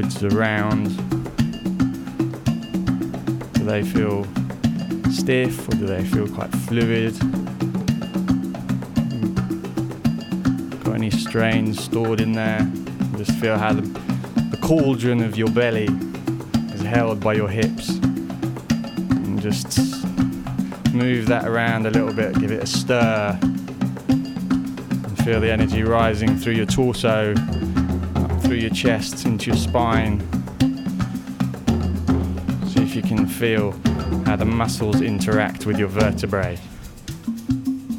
Around. 0.00 0.96
Do 3.52 3.64
they 3.64 3.82
feel 3.82 4.24
stiff 5.12 5.68
or 5.68 5.72
do 5.72 5.86
they 5.86 6.02
feel 6.04 6.26
quite 6.26 6.50
fluid? 6.50 7.14
Hmm. 9.08 9.34
Got 10.84 10.94
any 10.94 11.10
strains 11.10 11.82
stored 11.84 12.20
in 12.20 12.32
there? 12.32 12.66
Just 13.18 13.32
feel 13.32 13.58
how 13.58 13.74
the, 13.74 13.82
the 13.82 14.58
cauldron 14.62 15.22
of 15.22 15.36
your 15.36 15.50
belly 15.50 15.88
is 16.72 16.80
held 16.80 17.20
by 17.20 17.34
your 17.34 17.48
hips. 17.48 17.90
And 17.90 19.40
just 19.40 19.78
move 20.94 21.26
that 21.26 21.46
around 21.46 21.86
a 21.86 21.90
little 21.90 22.14
bit, 22.14 22.38
give 22.40 22.50
it 22.50 22.62
a 22.62 22.66
stir. 22.66 23.38
And 24.08 25.18
feel 25.24 25.40
the 25.40 25.52
energy 25.52 25.82
rising 25.82 26.38
through 26.38 26.54
your 26.54 26.66
torso, 26.66 27.34
through 28.50 28.58
your 28.58 28.70
chest, 28.70 29.26
into 29.26 29.46
your 29.46 29.56
spine. 29.56 30.18
See 32.66 32.82
if 32.82 32.96
you 32.96 33.02
can 33.02 33.24
feel 33.24 33.70
how 34.26 34.34
the 34.34 34.44
muscles 34.44 35.00
interact 35.02 35.66
with 35.66 35.78
your 35.78 35.86
vertebrae. 35.86 36.58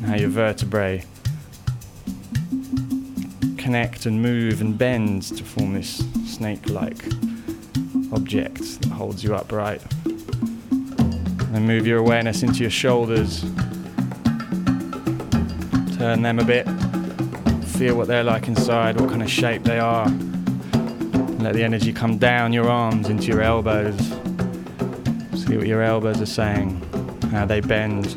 How 0.06 0.16
your 0.16 0.28
vertebrae 0.28 1.06
connect 3.58 4.06
and 4.06 4.22
move 4.22 4.60
and 4.60 4.78
bend 4.78 5.24
to 5.38 5.44
form 5.46 5.74
this 5.74 6.04
snake 6.26 6.70
like 6.70 7.02
object 8.12 8.82
that 8.82 8.92
holds 8.92 9.24
you 9.24 9.34
upright. 9.34 9.82
And 11.54 11.66
move 11.66 11.88
your 11.88 12.00
awareness 12.00 12.44
into 12.44 12.60
your 12.60 12.72
shoulders. 12.72 13.40
Turn 15.98 16.24
them 16.24 16.40
a 16.40 16.44
bit. 16.44 16.68
Feel 17.78 17.96
what 17.96 18.10
they're 18.10 18.26
like 18.26 18.50
inside, 18.50 19.00
what 19.00 19.10
kind 19.10 19.24
of 19.24 19.32
shape 19.32 19.64
they 19.64 19.80
are. 19.80 20.12
Let 21.42 21.56
the 21.56 21.64
energy 21.64 21.92
come 21.92 22.20
down 22.20 22.54
your 22.54 22.70
arms 22.70 23.10
into 23.10 23.26
your 23.26 23.42
elbows. 23.42 23.98
See 25.34 25.58
what 25.58 25.66
your 25.66 25.82
elbows 25.82 26.22
are 26.22 26.28
saying, 26.28 26.80
how 27.32 27.46
they 27.46 27.62
bend. 27.62 28.16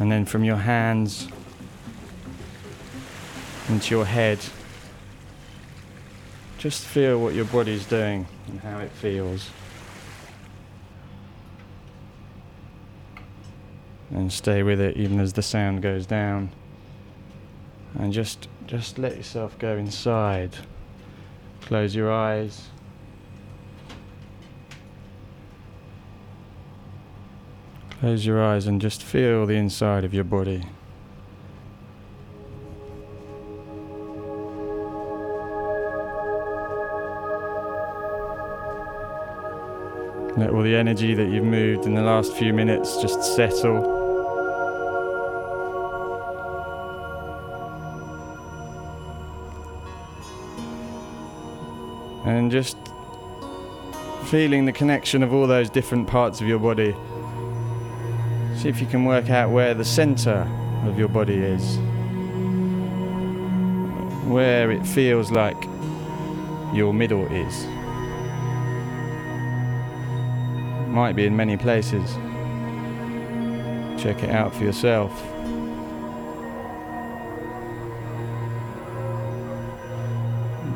And 0.00 0.10
then 0.10 0.24
from 0.24 0.44
your 0.44 0.56
hands 0.56 1.28
into 3.68 3.94
your 3.94 4.06
head, 4.06 4.38
just 6.56 6.86
feel 6.86 7.20
what 7.20 7.34
your 7.34 7.44
body's 7.44 7.84
doing 7.84 8.26
and 8.46 8.60
how 8.60 8.78
it 8.78 8.92
feels. 8.92 9.50
And 14.10 14.32
stay 14.32 14.62
with 14.62 14.80
it 14.80 14.96
even 14.96 15.20
as 15.20 15.34
the 15.34 15.42
sound 15.42 15.82
goes 15.82 16.06
down. 16.06 16.50
And 17.98 18.12
just 18.12 18.48
just 18.66 18.98
let 18.98 19.16
yourself 19.16 19.58
go 19.58 19.76
inside. 19.76 20.56
Close 21.62 21.94
your 21.94 22.12
eyes. 22.12 22.68
Close 28.00 28.24
your 28.24 28.42
eyes 28.42 28.66
and 28.68 28.80
just 28.80 29.02
feel 29.02 29.44
the 29.46 29.56
inside 29.56 30.04
of 30.04 30.14
your 30.14 30.22
body. 30.22 30.64
Let 40.36 40.50
all 40.50 40.62
the 40.62 40.76
energy 40.76 41.14
that 41.14 41.28
you've 41.28 41.42
moved 41.42 41.86
in 41.86 41.94
the 41.94 42.02
last 42.02 42.32
few 42.34 42.52
minutes 42.52 43.02
just 43.02 43.34
settle. 43.34 43.97
And 52.38 52.52
just 52.52 52.76
feeling 54.26 54.64
the 54.64 54.72
connection 54.72 55.24
of 55.24 55.34
all 55.34 55.48
those 55.48 55.68
different 55.68 56.06
parts 56.06 56.40
of 56.40 56.46
your 56.46 56.60
body. 56.60 56.94
See 58.56 58.68
if 58.68 58.80
you 58.80 58.86
can 58.86 59.04
work 59.04 59.28
out 59.28 59.50
where 59.50 59.74
the 59.74 59.84
center 59.84 60.48
of 60.84 60.96
your 60.96 61.08
body 61.08 61.34
is. 61.34 61.78
Where 64.28 64.70
it 64.70 64.86
feels 64.86 65.32
like 65.32 65.60
your 66.72 66.94
middle 66.94 67.26
is. 67.26 67.66
Might 70.86 71.16
be 71.16 71.26
in 71.26 71.36
many 71.36 71.56
places. 71.56 72.14
Check 74.00 74.22
it 74.22 74.30
out 74.30 74.54
for 74.54 74.62
yourself. 74.62 75.12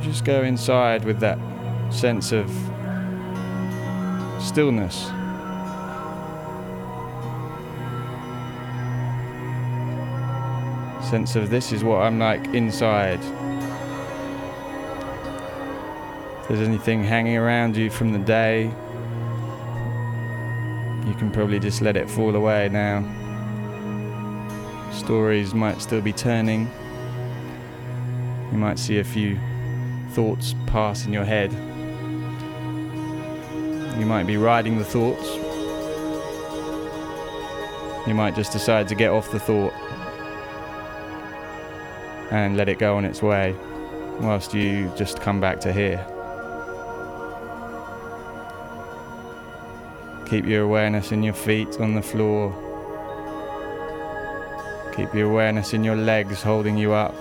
Just 0.03 0.25
go 0.25 0.42
inside 0.42 1.05
with 1.05 1.20
that 1.20 1.38
sense 1.92 2.33
of 2.33 2.50
stillness. 4.40 5.07
Sense 11.09 11.37
of 11.37 11.50
this 11.50 11.72
is 11.72 11.85
what 11.85 12.02
I'm 12.02 12.18
like 12.18 12.42
inside. 12.55 13.20
If 16.40 16.48
there's 16.48 16.66
anything 16.66 17.05
hanging 17.05 17.37
around 17.37 17.76
you 17.76 17.90
from 17.90 18.12
the 18.12 18.18
day, 18.18 18.64
you 21.07 21.14
can 21.14 21.31
probably 21.33 21.61
just 21.61 21.83
let 21.83 21.96
it 21.96 22.11
fall 22.11 22.35
away 22.35 22.68
now. 22.70 23.05
Stories 24.92 25.52
might 25.52 25.81
still 25.83 26.00
be 26.00 26.12
turning. 26.12 26.70
You 28.50 28.59
might 28.59 28.78
see 28.78 28.98
a 28.98 29.05
few 29.05 29.38
thoughts 30.11 30.55
pass 30.66 31.07
in 31.07 31.12
your 31.12 31.24
head. 31.24 31.52
You 34.02 34.06
might 34.06 34.26
be 34.26 34.36
riding 34.36 34.78
the 34.78 34.84
thoughts. 34.84 35.36
You 38.08 38.14
might 38.14 38.34
just 38.34 38.50
decide 38.50 38.88
to 38.88 38.96
get 38.96 39.12
off 39.12 39.30
the 39.30 39.38
thought 39.38 39.72
and 42.32 42.56
let 42.56 42.68
it 42.68 42.80
go 42.80 42.96
on 42.96 43.04
its 43.04 43.22
way 43.22 43.54
whilst 44.18 44.54
you 44.54 44.92
just 44.96 45.20
come 45.20 45.40
back 45.40 45.60
to 45.60 45.72
here. 45.72 46.04
Keep 50.28 50.46
your 50.46 50.64
awareness 50.64 51.12
in 51.12 51.22
your 51.22 51.34
feet 51.34 51.78
on 51.78 51.94
the 51.94 52.02
floor. 52.02 52.50
Keep 54.96 55.14
your 55.14 55.30
awareness 55.30 55.74
in 55.74 55.84
your 55.84 55.94
legs 55.94 56.42
holding 56.42 56.76
you 56.76 56.92
up. 56.92 57.14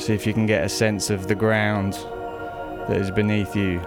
See 0.00 0.12
if 0.12 0.26
you 0.26 0.34
can 0.34 0.46
get 0.46 0.64
a 0.64 0.68
sense 0.68 1.08
of 1.08 1.28
the 1.28 1.36
ground 1.36 1.92
that 2.88 2.96
is 2.96 3.12
beneath 3.12 3.54
you. 3.54 3.80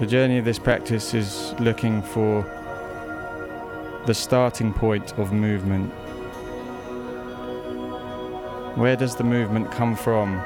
The 0.00 0.06
journey 0.06 0.38
of 0.38 0.46
this 0.46 0.58
practice 0.58 1.12
is 1.12 1.52
looking 1.60 2.00
for 2.00 2.42
the 4.06 4.14
starting 4.14 4.72
point 4.72 5.12
of 5.18 5.30
movement. 5.30 5.92
Where 8.78 8.96
does 8.96 9.14
the 9.14 9.24
movement 9.24 9.70
come 9.70 9.94
from, 9.94 10.36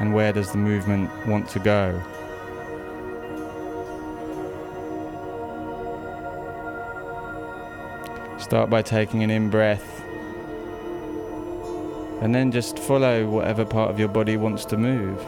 and 0.00 0.12
where 0.12 0.32
does 0.32 0.50
the 0.50 0.58
movement 0.58 1.08
want 1.28 1.48
to 1.50 1.60
go? 1.60 2.02
Start 8.40 8.70
by 8.70 8.82
taking 8.82 9.22
an 9.22 9.30
in 9.30 9.50
breath 9.50 10.02
and 12.20 12.34
then 12.34 12.50
just 12.50 12.80
follow 12.80 13.24
whatever 13.28 13.64
part 13.64 13.88
of 13.88 14.00
your 14.00 14.08
body 14.08 14.36
wants 14.36 14.64
to 14.64 14.76
move. 14.76 15.24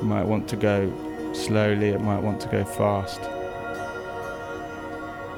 You 0.00 0.06
might 0.06 0.24
want 0.24 0.48
to 0.48 0.56
go 0.56 0.90
slowly, 1.34 1.90
it 1.90 2.00
might 2.00 2.22
want 2.22 2.40
to 2.40 2.48
go 2.48 2.64
fast. 2.64 3.20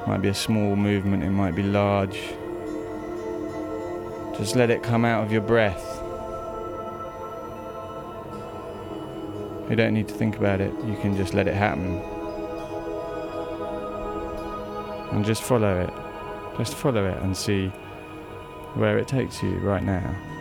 It 0.01 0.07
Might 0.07 0.21
be 0.21 0.29
a 0.29 0.33
small 0.33 0.75
movement, 0.77 1.23
it 1.23 1.31
might 1.31 1.53
be 1.53 1.63
large. 1.63 2.19
Just 4.37 4.55
let 4.55 4.69
it 4.69 4.81
come 4.81 5.03
out 5.05 5.23
of 5.25 5.31
your 5.31 5.41
breath. 5.41 5.83
You 9.69 9.75
don't 9.75 9.93
need 9.93 10.07
to 10.07 10.13
think 10.13 10.37
about 10.37 10.61
it, 10.61 10.71
you 10.85 10.95
can 11.01 11.17
just 11.17 11.33
let 11.33 11.47
it 11.47 11.55
happen. 11.55 12.01
And 15.11 15.25
just 15.25 15.43
follow 15.43 15.81
it. 15.81 16.57
Just 16.57 16.75
follow 16.75 17.05
it 17.05 17.17
and 17.21 17.35
see 17.35 17.67
where 18.75 18.97
it 18.97 19.07
takes 19.07 19.43
you 19.43 19.57
right 19.59 19.83
now. 19.83 20.32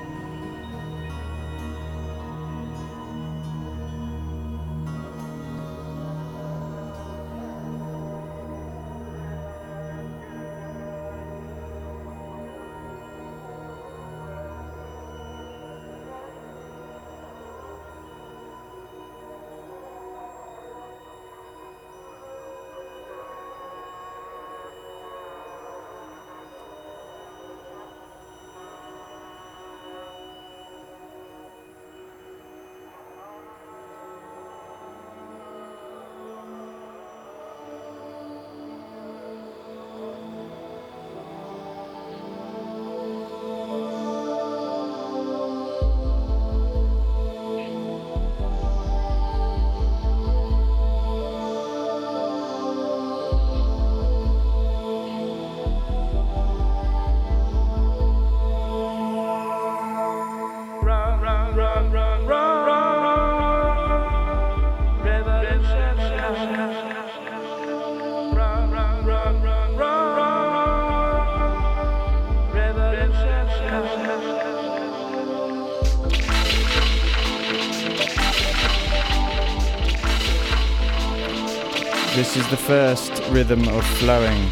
Rhythm 83.32 83.66
of 83.68 83.86
flowing. 83.96 84.48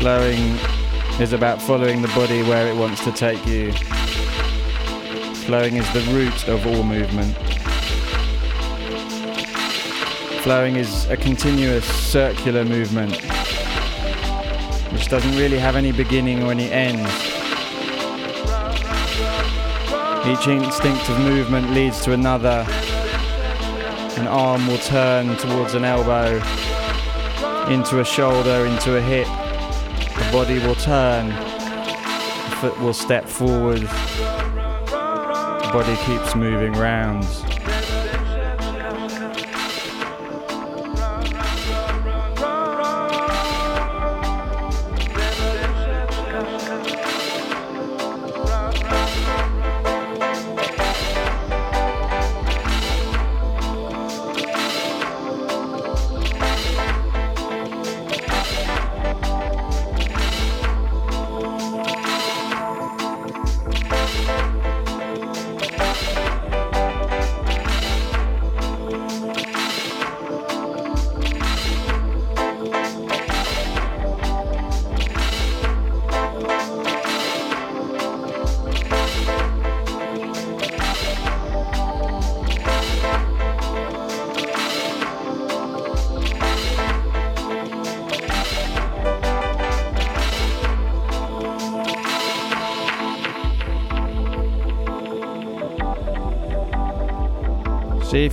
Flowing 0.00 0.58
is 1.20 1.32
about 1.32 1.62
following 1.62 2.02
the 2.02 2.08
body 2.08 2.42
where 2.42 2.66
it 2.66 2.74
wants 2.74 3.04
to 3.04 3.12
take 3.12 3.46
you. 3.46 3.72
Flowing 5.46 5.76
is 5.76 5.88
the 5.92 6.00
root 6.12 6.48
of 6.48 6.66
all 6.66 6.82
movement. 6.82 7.36
Flowing 10.42 10.74
is 10.74 11.06
a 11.10 11.16
continuous 11.16 11.84
circular 11.84 12.64
movement 12.64 13.14
which 14.92 15.08
doesn't 15.08 15.36
really 15.36 15.58
have 15.58 15.76
any 15.76 15.92
beginning 15.92 16.42
or 16.42 16.50
any 16.50 16.70
end. 16.72 16.98
Each 20.26 20.46
instinctive 20.48 21.20
movement 21.20 21.70
leads 21.70 22.00
to 22.04 22.12
another. 22.12 22.66
An 24.16 24.28
arm 24.28 24.66
will 24.66 24.78
turn 24.78 25.36
towards 25.36 25.74
an 25.74 25.84
elbow, 25.84 26.36
into 27.68 28.00
a 28.00 28.04
shoulder, 28.04 28.66
into 28.66 28.96
a 28.96 29.00
hip. 29.00 29.26
The 29.26 30.28
body 30.32 30.58
will 30.60 30.76
turn, 30.76 31.30
the 31.30 32.56
foot 32.60 32.78
will 32.80 32.92
step 32.92 33.28
forward. 33.28 33.80
The 33.80 35.70
body 35.72 35.96
keeps 36.04 36.34
moving 36.34 36.72
rounds. 36.74 37.42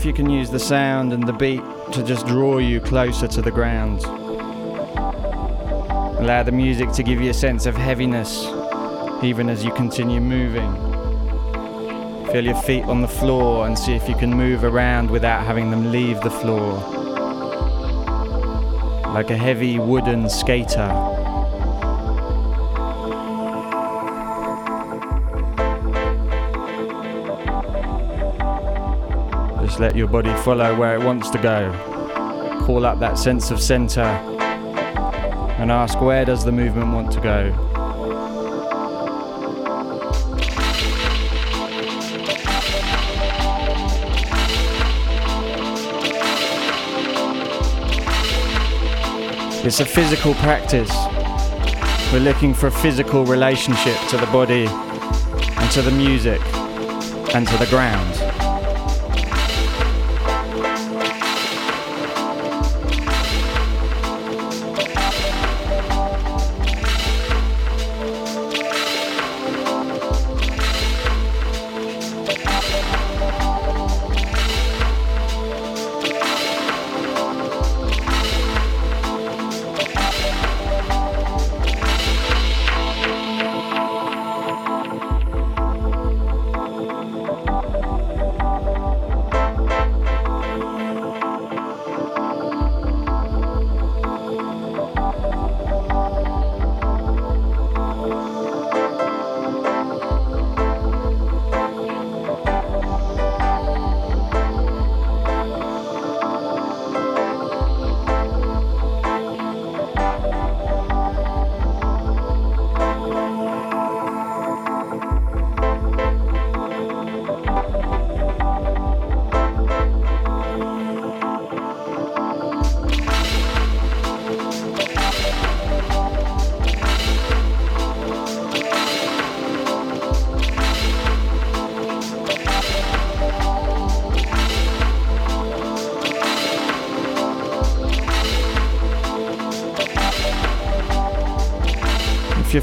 If 0.02 0.06
you 0.08 0.14
can 0.14 0.32
use 0.32 0.49
the 0.49 0.58
sound 0.58 1.14
and 1.14 1.28
the 1.28 1.34
beat 1.34 1.62
to 1.91 2.02
just 2.02 2.26
draw 2.26 2.58
you 2.58 2.82
closer 2.82 3.28
to 3.28 3.39
the 3.39 3.52
ground. 3.52 4.04
Allow 6.20 6.41
the 6.41 6.52
music 6.52 6.91
to 6.93 7.04
give 7.04 7.22
you 7.22 7.30
a 7.30 7.34
sense 7.36 7.68
of 7.68 7.76
heaviness 7.76 8.47
even 9.24 9.47
as 9.47 9.64
you 9.64 9.72
continue 9.74 10.20
moving. 10.20 10.74
Feel 12.32 12.45
your 12.45 12.60
feet 12.64 12.84
on 12.86 13.04
the 13.04 13.08
floor 13.08 13.68
and 13.68 13.78
see 13.78 13.93
if 13.93 14.10
you 14.10 14.16
can 14.16 14.34
move 14.34 14.64
around 14.64 15.12
without 15.12 15.45
having 15.45 15.70
them 15.70 15.91
leave 15.91 16.20
the 16.22 16.32
floor. 16.32 16.80
Like 19.14 19.30
a 19.30 19.38
heavy 19.38 19.78
wooden 19.78 20.32
skater. 20.32 21.11
Let 29.82 29.96
your 29.96 30.08
body 30.08 30.32
follow 30.44 30.76
where 30.78 30.94
it 30.94 31.04
wants 31.04 31.32
to 31.32 31.40
go. 31.40 31.72
Call 32.68 32.86
up 32.86 33.00
that 33.00 33.18
sense 33.18 33.50
of 33.50 33.60
center 33.60 34.02
and 34.02 35.72
ask 35.72 36.00
where 36.00 36.24
does 36.24 36.46
the 36.46 36.52
movement 36.52 36.94
want 36.94 37.12
to 37.12 37.20
go? 37.20 37.48
It's 49.66 49.80
a 49.80 49.86
physical 49.86 50.36
practice. 50.36 50.92
We're 52.14 52.20
looking 52.20 52.54
for 52.54 52.68
a 52.68 52.72
physical 52.72 53.26
relationship 53.26 53.98
to 54.10 54.18
the 54.18 54.28
body 54.28 54.68
and 54.68 55.72
to 55.72 55.82
the 55.82 55.92
music 55.92 56.40
and 57.34 57.48
to 57.48 57.58
the 57.58 57.68
ground. 57.72 58.20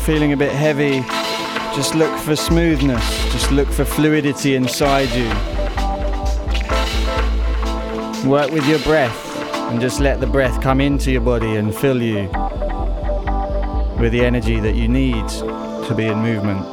Feeling 0.09 0.33
a 0.33 0.37
bit 0.39 0.53
heavy, 0.53 1.03
just 1.77 1.95
look 1.95 2.19
for 2.21 2.35
smoothness, 2.35 3.07
just 3.31 3.51
look 3.51 3.69
for 3.69 3.85
fluidity 3.85 4.55
inside 4.55 5.11
you. 5.11 5.29
Work 8.27 8.51
with 8.51 8.67
your 8.67 8.79
breath 8.79 9.37
and 9.71 9.79
just 9.79 10.01
let 10.01 10.19
the 10.19 10.27
breath 10.27 10.63
come 10.63 10.81
into 10.81 11.11
your 11.11 11.21
body 11.21 11.57
and 11.57 11.75
fill 11.75 12.01
you 12.03 12.23
with 14.01 14.13
the 14.13 14.23
energy 14.25 14.59
that 14.61 14.77
you 14.77 14.89
need 14.89 15.29
to 15.29 15.95
be 15.95 16.07
in 16.07 16.17
movement. 16.21 16.65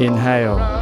Inhale. 0.00 0.81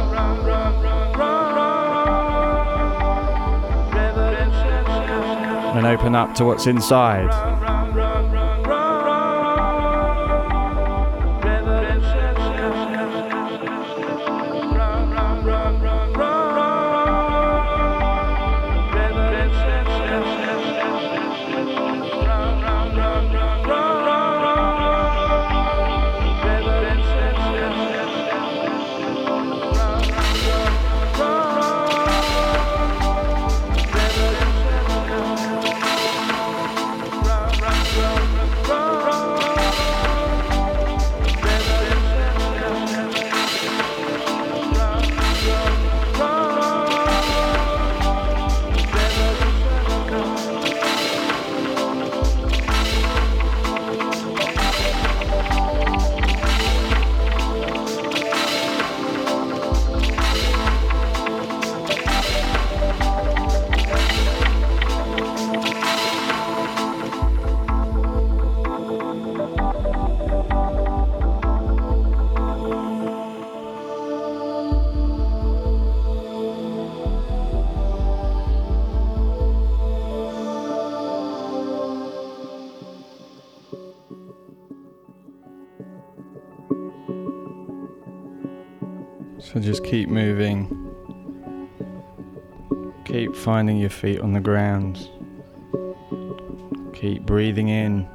And 5.73 5.85
open 5.85 6.15
up 6.15 6.35
to 6.35 6.45
what's 6.45 6.67
inside. 6.67 7.29
So 89.51 89.59
just 89.59 89.83
keep 89.83 90.07
moving. 90.07 90.69
Keep 93.03 93.35
finding 93.35 93.79
your 93.79 93.89
feet 93.89 94.21
on 94.21 94.31
the 94.31 94.39
ground. 94.39 95.09
Keep 96.93 97.23
breathing 97.23 97.67
in. 97.67 98.07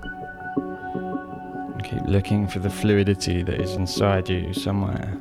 And 0.57 1.85
keep 1.85 2.01
looking 2.07 2.49
for 2.49 2.61
the 2.61 2.71
fluidity 2.71 3.43
that 3.43 3.61
is 3.61 3.75
inside 3.75 4.31
you 4.31 4.55
somewhere. 4.55 5.19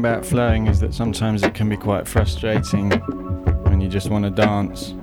About 0.00 0.24
flowing 0.24 0.66
is 0.66 0.80
that 0.80 0.94
sometimes 0.94 1.42
it 1.42 1.54
can 1.54 1.68
be 1.68 1.76
quite 1.76 2.08
frustrating 2.08 2.90
when 3.68 3.82
you 3.82 3.88
just 3.88 4.08
want 4.08 4.24
to 4.24 4.30
dance. 4.30 4.94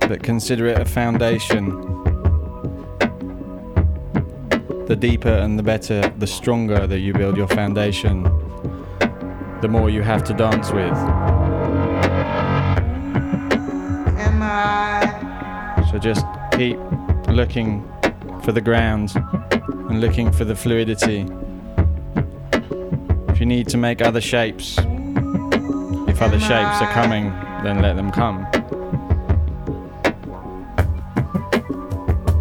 But 0.00 0.24
consider 0.24 0.66
it 0.66 0.80
a 0.80 0.84
foundation. 0.84 1.70
The 4.86 4.96
deeper 4.98 5.28
and 5.28 5.56
the 5.56 5.62
better, 5.62 6.00
the 6.18 6.26
stronger 6.26 6.86
that 6.88 6.98
you 6.98 7.12
build 7.12 7.36
your 7.36 7.46
foundation, 7.46 8.24
the 9.60 9.68
more 9.70 9.88
you 9.88 10.02
have 10.02 10.24
to 10.24 10.34
dance 10.34 10.72
with. 10.72 10.98
So 15.92 15.98
just 16.00 16.26
keep 16.52 16.76
looking 17.28 17.88
for 18.42 18.50
the 18.50 18.60
ground 18.60 19.12
and 19.52 20.00
looking 20.00 20.32
for 20.32 20.44
the 20.44 20.56
fluidity. 20.56 21.24
Need 23.48 23.68
to 23.68 23.78
make 23.78 24.02
other 24.02 24.20
shapes, 24.20 24.76
if 24.76 26.20
other 26.20 26.38
shapes 26.38 26.82
are 26.82 26.92
coming, 26.92 27.30
then 27.64 27.80
let 27.80 27.96
them 27.96 28.10
come. 28.10 28.46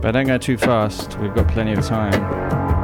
But 0.01 0.11
don't 0.11 0.27
go 0.27 0.37
too 0.37 0.57
fast, 0.57 1.17
we've 1.19 1.33
got 1.33 1.47
plenty 1.47 1.71
of 1.71 1.85
time. 1.85 2.76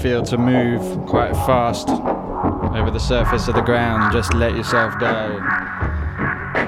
feel 0.00 0.22
to 0.22 0.38
move 0.38 1.06
quite 1.06 1.32
fast 1.32 1.88
over 1.90 2.90
the 2.90 2.98
surface 2.98 3.48
of 3.48 3.54
the 3.54 3.60
ground. 3.60 4.12
Just 4.12 4.32
let 4.32 4.56
yourself 4.56 4.98
go. 4.98 5.38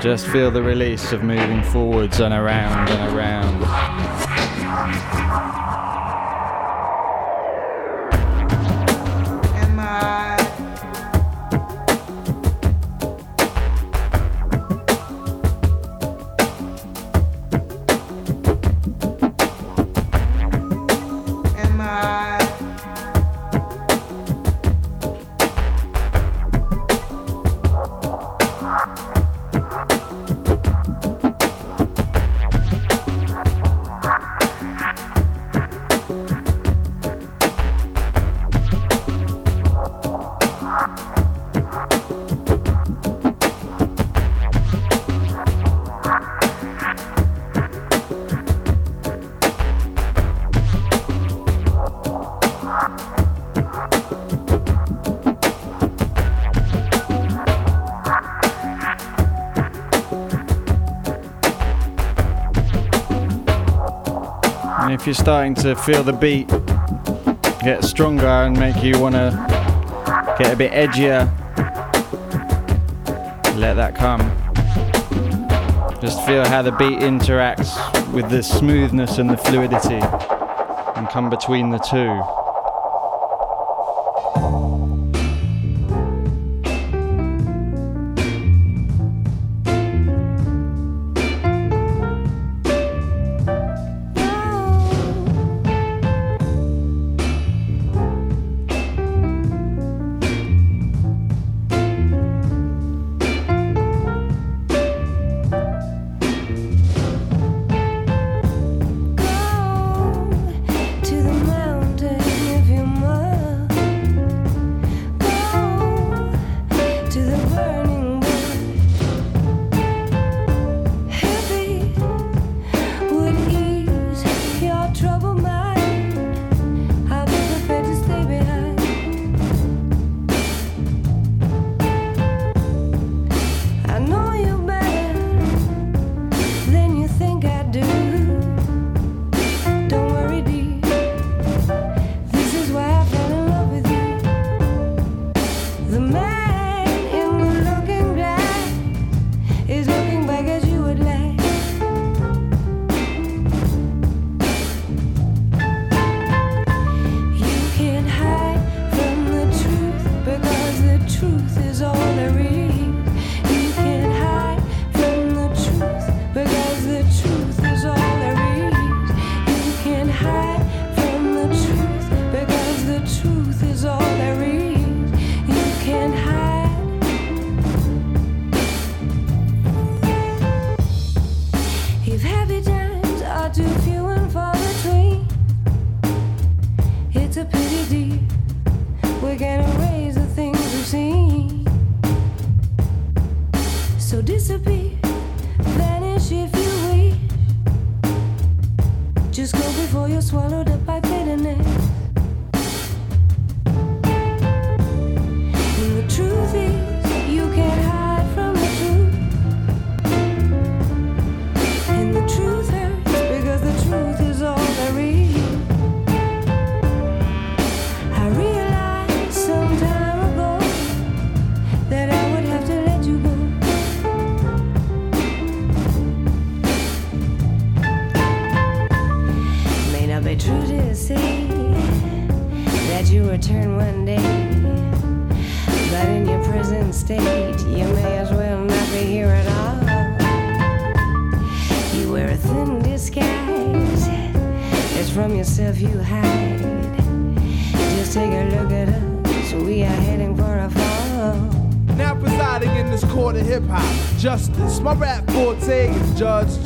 Just 0.01 0.26
feel 0.26 0.51
the 0.51 0.62
release 0.62 1.12
of 1.12 1.22
moving 1.22 1.62
forwards 1.62 2.20
and 2.20 2.35
around 2.35 2.91
and 2.91 3.16
around. 3.16 4.02
And 64.93 65.01
if 65.01 65.07
you're 65.07 65.14
starting 65.14 65.55
to 65.55 65.74
feel 65.74 66.03
the 66.03 66.12
beat 66.12 66.49
get 67.64 67.82
stronger 67.82 68.26
and 68.26 68.55
make 68.61 68.84
you 68.84 69.01
want 69.01 69.14
to 69.14 69.30
get 70.38 70.53
a 70.53 70.55
bit 70.57 70.70
edgier, 70.72 71.24
let 73.57 73.72
that 73.76 73.95
come. 73.97 74.20
Just 76.03 76.22
feel 76.26 76.47
how 76.47 76.61
the 76.61 76.72
beat 76.72 76.99
interacts 76.99 77.72
with 78.12 78.28
the 78.28 78.43
smoothness 78.43 79.16
and 79.16 79.30
the 79.30 79.38
fluidity 79.38 79.95
and 79.95 81.09
come 81.09 81.30
between 81.30 81.70
the 81.70 81.78
two. 81.78 82.41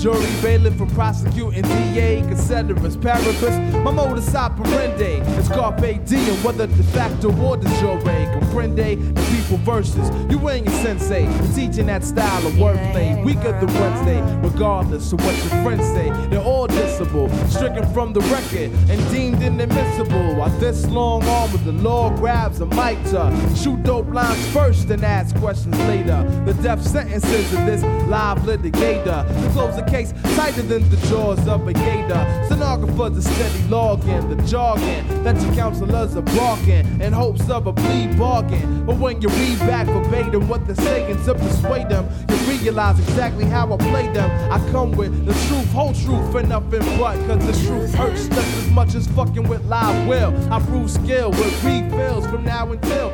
Jury, 0.07 0.41
bailiff, 0.41 0.81
and 0.81 0.93
prosecuting 0.93 1.63
DA, 1.63 2.23
considerus, 2.23 2.97
paribus. 2.97 3.83
My 3.83 3.91
modus 3.91 4.33
operandi 4.37 5.19
is 5.37 5.49
carpe 5.49 6.05
diem, 6.07 6.37
whether 6.45 6.69
de 6.69 6.83
facto 6.95 7.29
or 7.43 7.57
de 7.57 7.69
jure. 7.81 7.99
Comprende 7.99 9.15
the 9.15 9.37
people 9.37 9.57
versus 9.65 10.09
you 10.31 10.49
ain't 10.49 10.65
your 10.67 10.75
sensei. 10.77 11.25
You're 11.25 11.55
teaching 11.55 11.87
that 11.87 12.05
style 12.05 12.47
of 12.47 12.53
wordplay, 12.53 13.25
weaker 13.25 13.51
than 13.59 13.73
Wednesday, 13.81 14.21
regardless 14.43 15.13
of 15.13 15.25
what 15.25 15.37
your 15.39 15.63
friends 15.65 15.85
say. 15.87 16.09
They're 16.29 16.41
all 16.41 16.69
dissable, 16.69 17.29
stricken 17.51 17.85
from 17.93 18.13
the 18.13 18.21
record 18.21 18.71
and 18.89 19.11
deemed 19.11 19.43
inadmissible. 19.43 20.37
While 20.37 20.57
this 20.61 20.87
long 20.87 21.25
arm 21.25 21.53
of 21.53 21.65
the 21.65 21.73
law 21.73 22.11
grabs 22.11 22.61
a 22.61 22.67
mic 22.67 23.03
to 23.11 23.33
shoot 23.57 23.76
dope 23.87 24.13
lines 24.13 24.45
first 24.49 24.91
and 24.91 25.05
ask 25.05 25.35
questions 25.37 25.79
later. 25.81 26.25
The 26.45 26.55
death 26.55 26.83
sentences 26.83 27.53
of 27.55 27.67
this 27.67 27.83
live 28.09 28.39
litigator. 28.39 29.25
To 29.45 29.51
close 29.51 29.77
the 29.77 29.83
case 29.83 30.13
tighter 30.35 30.63
than 30.63 30.89
the 30.91 30.97
jaws 31.09 31.47
of 31.47 31.67
a 31.69 31.73
gator. 31.73 32.45
Stenographers 32.47 33.19
are 33.19 33.33
steady 33.33 33.69
logging 33.69 34.29
the 34.29 34.43
jargon 34.43 35.23
that 35.23 35.41
your 35.41 35.55
counselors 35.55 36.17
are 36.17 36.23
barking 36.23 37.01
in 37.01 37.13
hopes 37.13 37.49
of 37.49 37.69
a 37.69 37.73
plea 37.73 38.09
bargain. 38.17 38.85
But 38.85 38.97
when 38.97 39.23
you 39.23 39.29
read 39.29 39.59
back 39.61 39.87
verbatim 39.87 40.49
what 40.49 40.67
they're 40.67 40.75
saying 40.75 41.25
to 41.25 41.35
persuade 41.35 41.89
them, 41.89 42.09
you 42.29 42.37
realize 42.59 42.99
exactly 42.99 43.45
how 43.45 43.73
I 43.73 43.77
play 43.77 44.09
them. 44.13 44.29
I 44.53 44.59
come 44.73 44.93
with 44.93 45.25
the 45.25 45.33
truth, 45.47 45.71
whole 45.71 45.95
truth, 45.95 46.35
and 46.35 46.49
nothing 46.49 46.81
but. 46.99 47.17
Cause 47.29 47.47
the 47.47 47.67
truth 47.67 47.95
hurts 47.95 48.27
just 48.27 48.57
as 48.57 48.71
much 48.71 48.95
as 48.97 49.07
fucking 49.09 49.47
with 49.49 49.65
live 49.67 50.09
will. 50.09 50.35
I 50.53 50.61
prove 50.67 50.91
skill 50.91 51.31
with 51.31 51.65
refills 51.65 52.27
from 52.27 52.45
now 52.45 52.73
until 52.73 53.11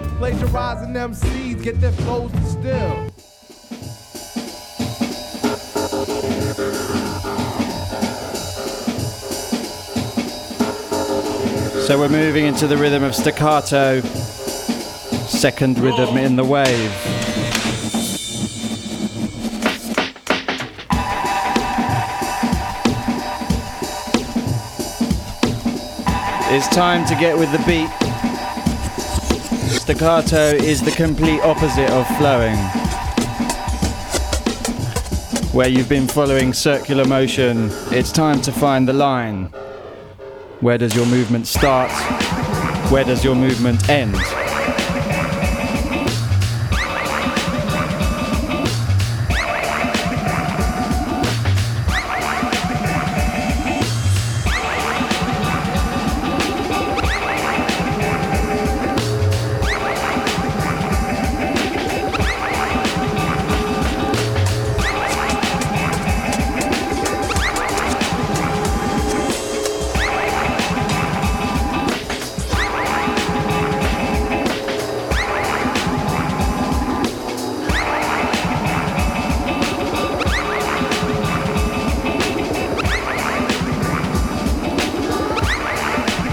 get 1.63 1.81
their 1.81 1.93
flows 1.93 2.33
distilled. 2.33 3.13
So 11.87 11.99
we're 11.99 12.09
moving 12.09 12.47
into 12.47 12.67
the 12.67 12.77
rhythm 12.77 13.05
of 13.05 13.15
staccato, 13.15 14.01
second 14.01 15.79
rhythm 15.79 16.17
in 16.17 16.35
the 16.35 16.45
wave. 16.45 16.93
It's 26.55 26.69
time 26.69 27.07
to 27.07 27.15
get 27.15 27.39
with 27.39 27.53
the 27.53 27.63
beat. 27.67 28.02
Staccato 29.83 30.55
is 30.63 30.81
the 30.81 30.93
complete 30.93 31.41
opposite 31.41 31.91
of 31.91 32.07
flowing. 32.17 32.55
Where 35.53 35.67
you've 35.67 35.89
been 35.89 36.07
following 36.07 36.53
circular 36.53 37.05
motion, 37.05 37.69
it's 37.91 38.13
time 38.13 38.41
to 38.43 38.53
find 38.53 38.87
the 38.87 38.93
line. 38.93 39.47
Where 40.61 40.79
does 40.79 40.95
your 40.95 41.07
movement 41.07 41.49
start? 41.49 41.91
Where 42.93 43.03
does 43.03 43.25
your 43.25 43.35
movement 43.35 43.89
end? 43.89 44.15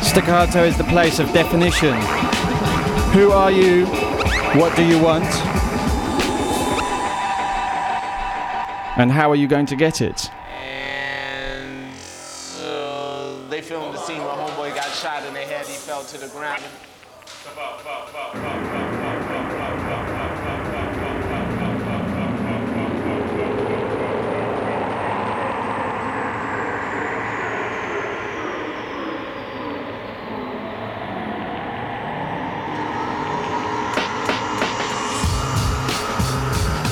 Staccato 0.09 0.63
is 0.63 0.75
the 0.75 0.83
place 0.85 1.19
of 1.19 1.31
definition. 1.33 1.93
Who 3.13 3.31
are 3.31 3.51
you? 3.51 3.85
What 4.59 4.75
do 4.75 4.83
you 4.83 4.99
want? 4.99 5.23
And 8.97 9.11
how 9.11 9.29
are 9.29 9.35
you 9.35 9.47
going 9.47 9.67
to 9.67 9.75
get 9.75 10.01
it? 10.01 10.31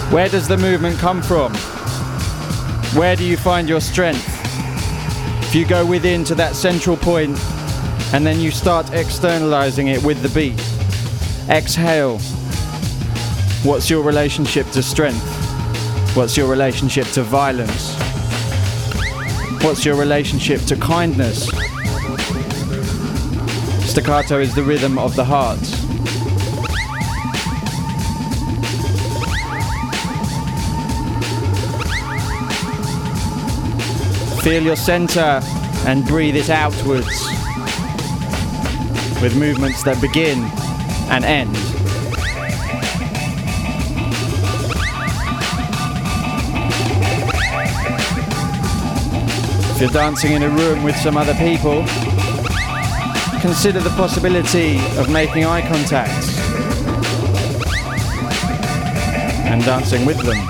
Where 0.10 0.30
does 0.30 0.48
the 0.48 0.56
movement 0.58 0.98
come 1.00 1.22
from? 1.22 1.54
Where 2.98 3.18
do 3.18 3.26
you 3.26 3.36
find 3.36 3.68
your 3.68 3.82
strength? 3.82 4.26
If 5.44 5.54
you 5.54 5.68
go 5.68 5.86
within 5.86 6.24
to 6.24 6.36
that 6.36 6.56
central 6.56 6.96
point 6.96 7.38
and 8.14 8.26
then 8.26 8.40
you 8.40 8.50
start 8.50 8.94
externalizing 8.94 9.88
it 9.88 10.02
with 10.02 10.22
the 10.22 10.30
beat, 10.30 10.58
exhale. 11.50 12.20
What's 13.64 13.90
your 13.90 14.02
relationship 14.02 14.70
to 14.72 14.82
strength? 14.82 15.22
What's 16.16 16.38
your 16.38 16.48
relationship 16.48 17.08
to 17.08 17.22
violence? 17.24 17.94
What's 19.62 19.84
your 19.84 19.98
relationship 19.98 20.62
to 20.62 20.78
kindness? 20.78 21.48
Staccato 23.86 24.40
is 24.40 24.56
the 24.56 24.64
rhythm 24.64 24.98
of 24.98 25.18
the 25.18 25.26
heart. 25.26 25.60
Feel 34.48 34.64
your 34.64 34.78
center 34.78 35.42
and 35.86 36.06
breathe 36.06 36.38
it 36.38 36.50
outwards 36.50 37.06
with 39.22 39.36
movements 39.38 39.84
that 39.84 40.00
begin 40.00 40.40
and 41.12 41.26
end. 41.26 41.52
If 49.76 49.82
you're 49.82 49.90
dancing 49.90 50.32
in 50.32 50.44
a 50.44 50.50
room 50.50 50.82
with 50.82 50.96
some 50.96 51.18
other 51.18 51.34
people, 51.34 51.84
consider 53.42 53.82
the 53.82 53.94
possibility 53.98 54.78
of 54.98 55.10
making 55.12 55.44
eye 55.44 55.68
contact 55.68 56.26
and 59.46 59.62
dancing 59.66 60.06
with 60.06 60.22
them. 60.22 60.47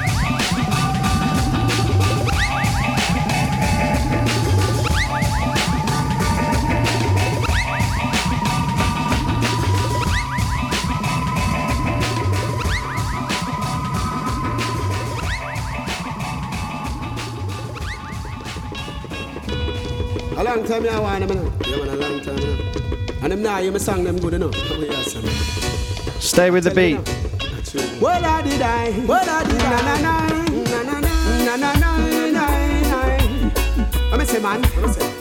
time 20.83 20.95
you 20.95 21.01
want 21.01 21.23
him 21.23 21.29
now. 21.29 21.51
Yeah, 21.65 21.77
man, 21.77 21.87
a 21.89 21.95
long 21.95 22.21
time 22.21 22.35
now. 22.35 23.23
And 23.23 23.31
them 23.31 23.41
now 23.41 23.57
hear 23.57 23.71
me 23.71 23.79
song 23.79 24.03
them 24.03 24.19
good 24.19 24.33
enough. 24.33 24.55
Stay 26.19 26.51
with 26.51 26.65
the 26.65 26.71
beat. 26.71 26.97
What 27.99 28.23
I 28.23 28.41
did 28.41 28.61
I? 28.61 28.91
What 28.91 29.27
I 29.27 29.43
did 29.43 29.61
I? 29.61 29.67
Na 29.69 29.97
na 29.97 30.01
na 30.01 30.81
na 30.81 30.99
na 31.45 31.55
na 31.55 31.73
na 31.73 31.73
na. 31.73 31.97
Let 34.11 34.19
me 34.19 34.25
say, 34.25 34.39
man. 34.39 34.61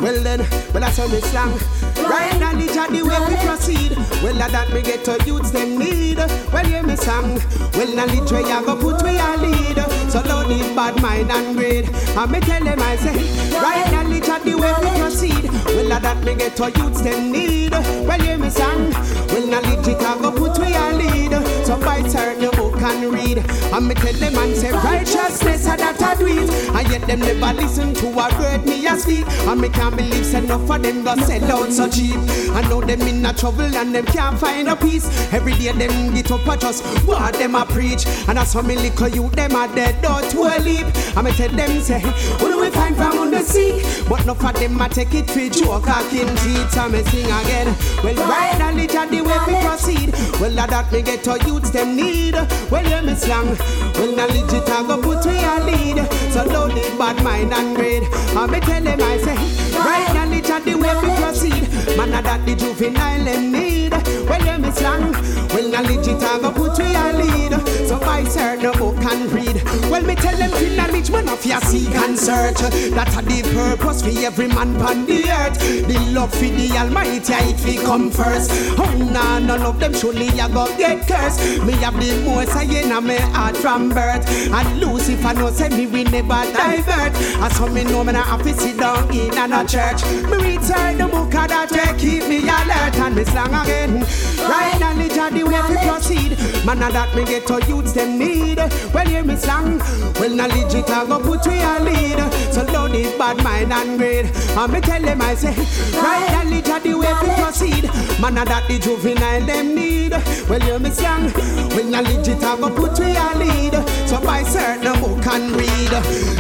Well 0.01 0.23
then, 0.23 0.41
well 0.73 0.85
I 0.85 0.91
saw 0.91 1.09
me 1.09 1.21
slang. 1.21 1.76
Right 2.09 2.39
knowledge 2.39 2.77
are 2.77 2.91
the 2.91 3.03
way 3.03 3.19
we 3.29 3.37
proceed. 3.47 3.97
Well, 4.23 4.35
that 4.35 4.73
me 4.73 4.83
get 4.83 5.05
to 5.05 5.19
youths 5.27 5.51
them 5.51 5.79
need. 5.79 6.19
Well, 6.19 6.65
hear 6.65 6.83
me 6.83 6.97
song. 6.97 7.41
Well, 7.75 7.95
knowledge 7.95 8.31
where 8.31 8.41
you 8.43 8.67
go 8.67 8.77
put 8.77 9.03
where 9.03 9.13
you 9.13 9.37
lead. 9.47 9.79
So 10.11 10.23
don't 10.23 10.49
need 10.49 10.75
bad 10.75 11.01
mind 11.03 11.31
and 11.31 11.57
greed. 11.57 11.89
And 12.17 12.31
me 12.31 12.41
tell 12.41 12.63
them 12.63 12.81
I 12.81 12.97
say, 12.97 13.15
right 13.59 13.91
knowledge 13.93 14.29
are 14.29 14.41
the 14.41 14.55
way 14.55 14.73
we 14.81 14.91
proceed. 15.01 15.51
Well, 15.67 16.01
that 16.01 16.25
me 16.25 16.35
get 16.35 16.57
to 16.57 16.71
youths 16.71 17.03
them 17.03 17.33
need. 17.33 17.73
Well, 17.73 18.21
hear 18.21 18.39
me 18.39 18.51
song. 18.51 18.91
Well, 19.29 19.47
knowledge 19.47 19.89
it 19.89 20.01
a 20.01 20.17
go 20.21 20.31
put 20.33 20.59
where 20.59 20.71
you 20.71 20.97
lead. 20.99 21.33
So 21.67 21.79
by 21.81 22.03
turn 22.03 22.41
the 22.41 22.51
book 22.57 22.81
and 22.81 23.13
read. 23.13 23.39
And 23.39 23.89
me 23.89 23.95
tell 23.95 24.15
them 24.15 24.37
and 24.37 24.57
say 24.57 24.71
righteousness 24.73 25.67
are 25.67 25.77
that 25.77 25.96
I 26.17 26.19
do 26.19 26.27
it. 26.27 26.51
And 26.75 26.89
yet 26.89 27.07
them 27.07 27.21
never 27.21 27.61
listen 27.61 27.95
to 27.95 28.07
a 28.09 28.29
word 28.39 28.65
me 28.65 28.87
a 28.87 28.97
speak. 28.97 29.27
And 29.47 29.61
me 29.61 29.69
can't 29.69 29.97
believe 29.97 30.25
say 30.25 30.39
enough 30.39 30.69
of 30.71 30.83
them 30.83 31.05
go 31.05 31.17
sell 31.17 31.53
out 31.53 31.73
so 31.73 31.89
cheap. 31.89 32.17
I 32.53 32.63
know 32.69 32.81
them 32.81 33.03
in 33.03 33.25
a 33.25 33.33
trouble 33.33 33.63
and 33.63 33.95
them 33.95 34.07
can't 34.07 34.39
find 34.39 34.69
a 34.69 34.77
peace. 34.77 35.07
Every 35.33 35.53
day 35.55 35.73
them 35.73 36.15
get 36.15 36.31
up 36.31 36.47
and 36.47 36.61
just 36.61 36.85
what 37.07 37.35
them 37.35 37.55
a 37.55 37.65
preach. 37.67 38.07
And 38.29 38.39
that's 38.39 38.53
how 38.53 38.63
me 38.63 38.77
little 38.77 39.09
you 39.09 39.29
them 39.31 39.53
a 39.53 39.69
dead 39.75 40.05
out 40.05 40.25
to 40.31 40.43
a 40.43 40.57
leap. 40.61 40.87
And 41.17 41.25
me 41.25 41.33
tell 41.33 41.51
them 41.51 41.81
say, 41.81 42.01
what 42.01 42.51
do 42.51 42.61
we 42.61 42.71
find 42.71 42.97
from 42.97 43.19
on 43.19 43.31
the 43.31 43.43
sea? 43.43 43.83
But 44.09 44.23
enough 44.23 44.45
of 44.45 44.55
them 44.55 44.81
a 44.81 44.89
take 44.89 45.15
it 45.15 45.31
for 45.31 45.49
joke 45.49 45.89
or 45.89 46.11
kin 46.11 46.29
teeth. 46.37 46.77
And 46.77 46.93
me 46.93 47.03
sing 47.05 47.27
again. 47.27 47.75
Well, 48.03 48.15
right 48.29 48.61
and 48.61 48.77
the 48.79 49.21
way 49.21 49.39
we 49.47 49.55
proceed. 49.67 50.13
Well, 50.41 50.55
that 50.55 50.93
me 50.93 51.03
get 51.03 51.25
to 51.25 51.39
youths 51.47 51.71
them 51.71 51.97
need. 51.97 52.35
Well, 52.71 52.85
hear 52.85 53.03
me 53.03 53.15
slang. 53.15 53.57
Well, 53.95 54.15
knowledge 54.17 54.53
it 54.53 54.69
a 54.69 54.83
go 54.87 55.01
put 55.01 55.25
we 55.27 55.37
a 55.37 55.65
lead. 55.65 56.06
So 56.33 56.45
don't 56.45 56.75
need 56.75 56.99
bad 56.99 57.23
mind 57.23 57.53
and 57.53 57.77
greed. 57.77 58.05
And 58.37 58.51
me 58.53 58.61
tell 58.61 58.83
them 58.83 59.01
I 59.01 59.19
say, 59.19 59.37
right 59.79 60.13
knowledge 60.15 60.51
and 60.51 60.65
the 60.65 60.75
way 60.75 60.95
we 61.03 61.09
proceed. 61.23 61.97
Man, 61.97 62.11
that 62.11 62.45
the 62.45 62.55
juvenile 62.55 63.25
them 63.25 63.53
need. 63.53 64.16
Well, 64.29 64.43
hear 64.43 64.59
me 64.59 64.71
slang. 64.71 65.13
Well, 65.51 65.69
knowledge 65.71 66.09
it 66.09 66.23
a 66.23 66.39
go 66.41 66.51
put 66.53 66.79
we 66.79 66.95
a 66.95 67.13
lead. 67.13 67.53
So 67.89 67.99
buy 67.99 68.25
certain 68.25 68.73
book 68.79 68.97
and 68.97 69.31
read. 69.33 69.63
Well, 69.91 70.03
me 70.03 70.15
tell 70.17 70.37
them 70.37 70.51
to 70.51 70.77
knowledge 70.77 71.11
one 71.11 71.29
of 71.29 71.45
your 71.47 71.61
seek 71.61 71.95
and 71.95 72.19
search. 72.19 72.59
That's 72.91 73.17
a 73.17 73.23
the 73.23 73.43
purpose 73.55 74.03
for 74.03 74.25
every 74.25 74.49
man 74.49 74.77
on 74.83 75.07
the 75.07 75.31
earth. 75.31 75.59
The 75.87 75.99
love 76.13 76.33
for 76.33 76.45
the 76.45 76.71
Almighty, 76.77 77.33
it 77.33 77.61
fi 77.61 77.77
come 77.77 78.11
first. 78.11 78.51
Oh, 78.79 79.11
nah, 79.13 79.39
none 79.39 79.63
of 79.63 79.79
them 79.79 79.95
surely 79.95 80.29
a 80.39 80.49
go 80.49 80.67
get 80.77 81.07
cursed. 81.07 81.41
Me 81.65 81.73
have 81.85 81.95
the 81.95 82.23
most 82.25 82.57
I 82.57 82.65
in 82.65 83.07
me 83.07 83.17
heart 83.17 83.57
from 83.57 83.91
birth. 83.91 84.27
And 84.51 84.81
Lucifer 84.81 85.35
no 85.35 85.51
say 85.51 85.69
me 85.69 85.87
we 85.87 86.05
never 86.05 86.43
divert. 86.53 87.15
As 87.43 87.57
for 87.57 87.71
me 87.71 87.85
know 87.85 88.03
me 88.03 88.13
not 88.13 88.27
have 88.27 88.43
to 88.43 88.53
sit 88.55 88.79
down 88.79 89.09
in 89.15 89.53
a 89.53 89.67
church. 89.67 90.05
Me 90.31 90.37
read 90.43 90.63
certain 90.63 91.09
book 91.11 91.35
of 91.35 91.49
that 91.49 91.97
keep 91.99 92.27
me 92.29 92.41
alert 92.43 92.97
and 92.97 93.15
me 93.15 93.25
slang 93.25 93.55
again. 93.55 94.05
Right 94.39 94.79
knowledge 94.79 95.19
of 95.19 95.33
the 95.35 95.43
way 95.45 95.61
to 95.61 95.77
proceed. 95.87 96.39
Man, 96.65 96.79
that 96.79 97.15
me 97.15 97.25
get 97.25 97.47
to 97.47 97.65
youths 97.67 97.93
them 97.93 98.19
need. 98.19 98.59
Well, 98.93 99.07
hear 99.07 99.25
me 99.25 99.37
slang. 99.37 99.79
Well, 100.19 100.31
knowledge 100.31 100.75
it 100.75 100.89
a 100.89 101.07
go 101.07 101.19
put 101.21 101.47
we 101.47 101.61
a 101.61 101.79
lead. 101.81 102.21
So 102.53 102.65
don't 102.67 102.93
need 102.93 103.17
bad 103.19 103.43
mind 103.43 103.73
and 103.73 103.99
greed. 103.99 104.27
And 104.57 104.73
me 104.73 104.81
tell 104.81 105.03
them 105.03 105.21
I 105.21 105.35
say, 105.35 105.55
right 106.01 106.31
knowledge 106.33 106.69
of 106.69 106.83
the 106.83 106.95
way 106.95 107.07
to 107.07 107.43
proceed. 107.43 107.85
Man, 108.21 108.35
that 108.35 108.65
the 108.69 108.79
juvenile 108.79 109.45
them 109.45 109.75
need. 109.75 110.13
Well, 110.49 110.61
hear 110.61 110.79
me 110.79 110.91
slang. 110.91 111.33
Well, 111.71 111.85
knowledge 111.85 112.29
it 112.29 112.43
a 112.43 112.57
go 112.57 112.71
put 112.71 112.99
we 112.99 113.17
a 113.17 113.29
lead. 113.39 113.75
So 114.09 114.21
buy 114.21 114.43
certain 114.45 115.01
book 115.01 115.27
and 115.27 115.51
read. 115.53 115.93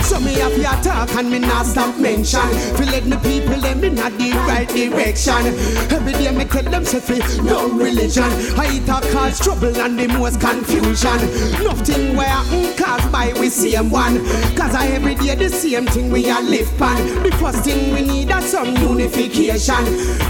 So 0.05 0.21
me 0.21 0.35
have 0.35 0.57
your 0.57 0.77
talk 0.83 1.15
and 1.17 1.31
me 1.31 1.41
not 1.41 1.67
stop 1.67 1.99
mention. 1.99 2.49
Feel 2.77 2.87
let 2.87 3.05
me 3.05 3.17
people 3.19 3.61
them 3.61 3.85
in 3.85 3.99
a 3.99 4.11
the 4.11 4.31
right 4.47 4.69
direction. 4.69 5.47
Every 5.93 6.13
day 6.13 6.31
me 6.31 6.45
tell 6.45 6.63
them 6.63 6.85
say 6.85 7.01
fi 7.01 7.19
no 7.67 7.79
religion. 7.79 8.25
I 8.59 8.81
talk 8.85 9.03
cause 9.11 9.39
trouble 9.39 9.77
and 9.77 9.99
the 9.99 10.07
most 10.09 10.41
confusion. 10.41 11.19
Nothing 11.65 12.17
where 12.17 12.43
caused 12.77 13.11
by 13.13 13.33
we 13.39 13.49
same 13.49 13.91
one. 13.91 14.25
Cause 14.57 14.75
I 14.75 14.89
every 14.89 15.15
day 15.15 15.35
the 15.35 15.49
same 15.49 15.87
thing 15.87 16.11
we 16.11 16.29
are 16.31 16.43
live 16.43 16.71
pan. 16.79 17.23
The 17.23 17.31
first 17.37 17.65
thing 17.65 17.95
we 17.95 18.03
need 18.03 18.31
is 18.31 18.45
some 18.51 18.75
unification. 18.77 19.85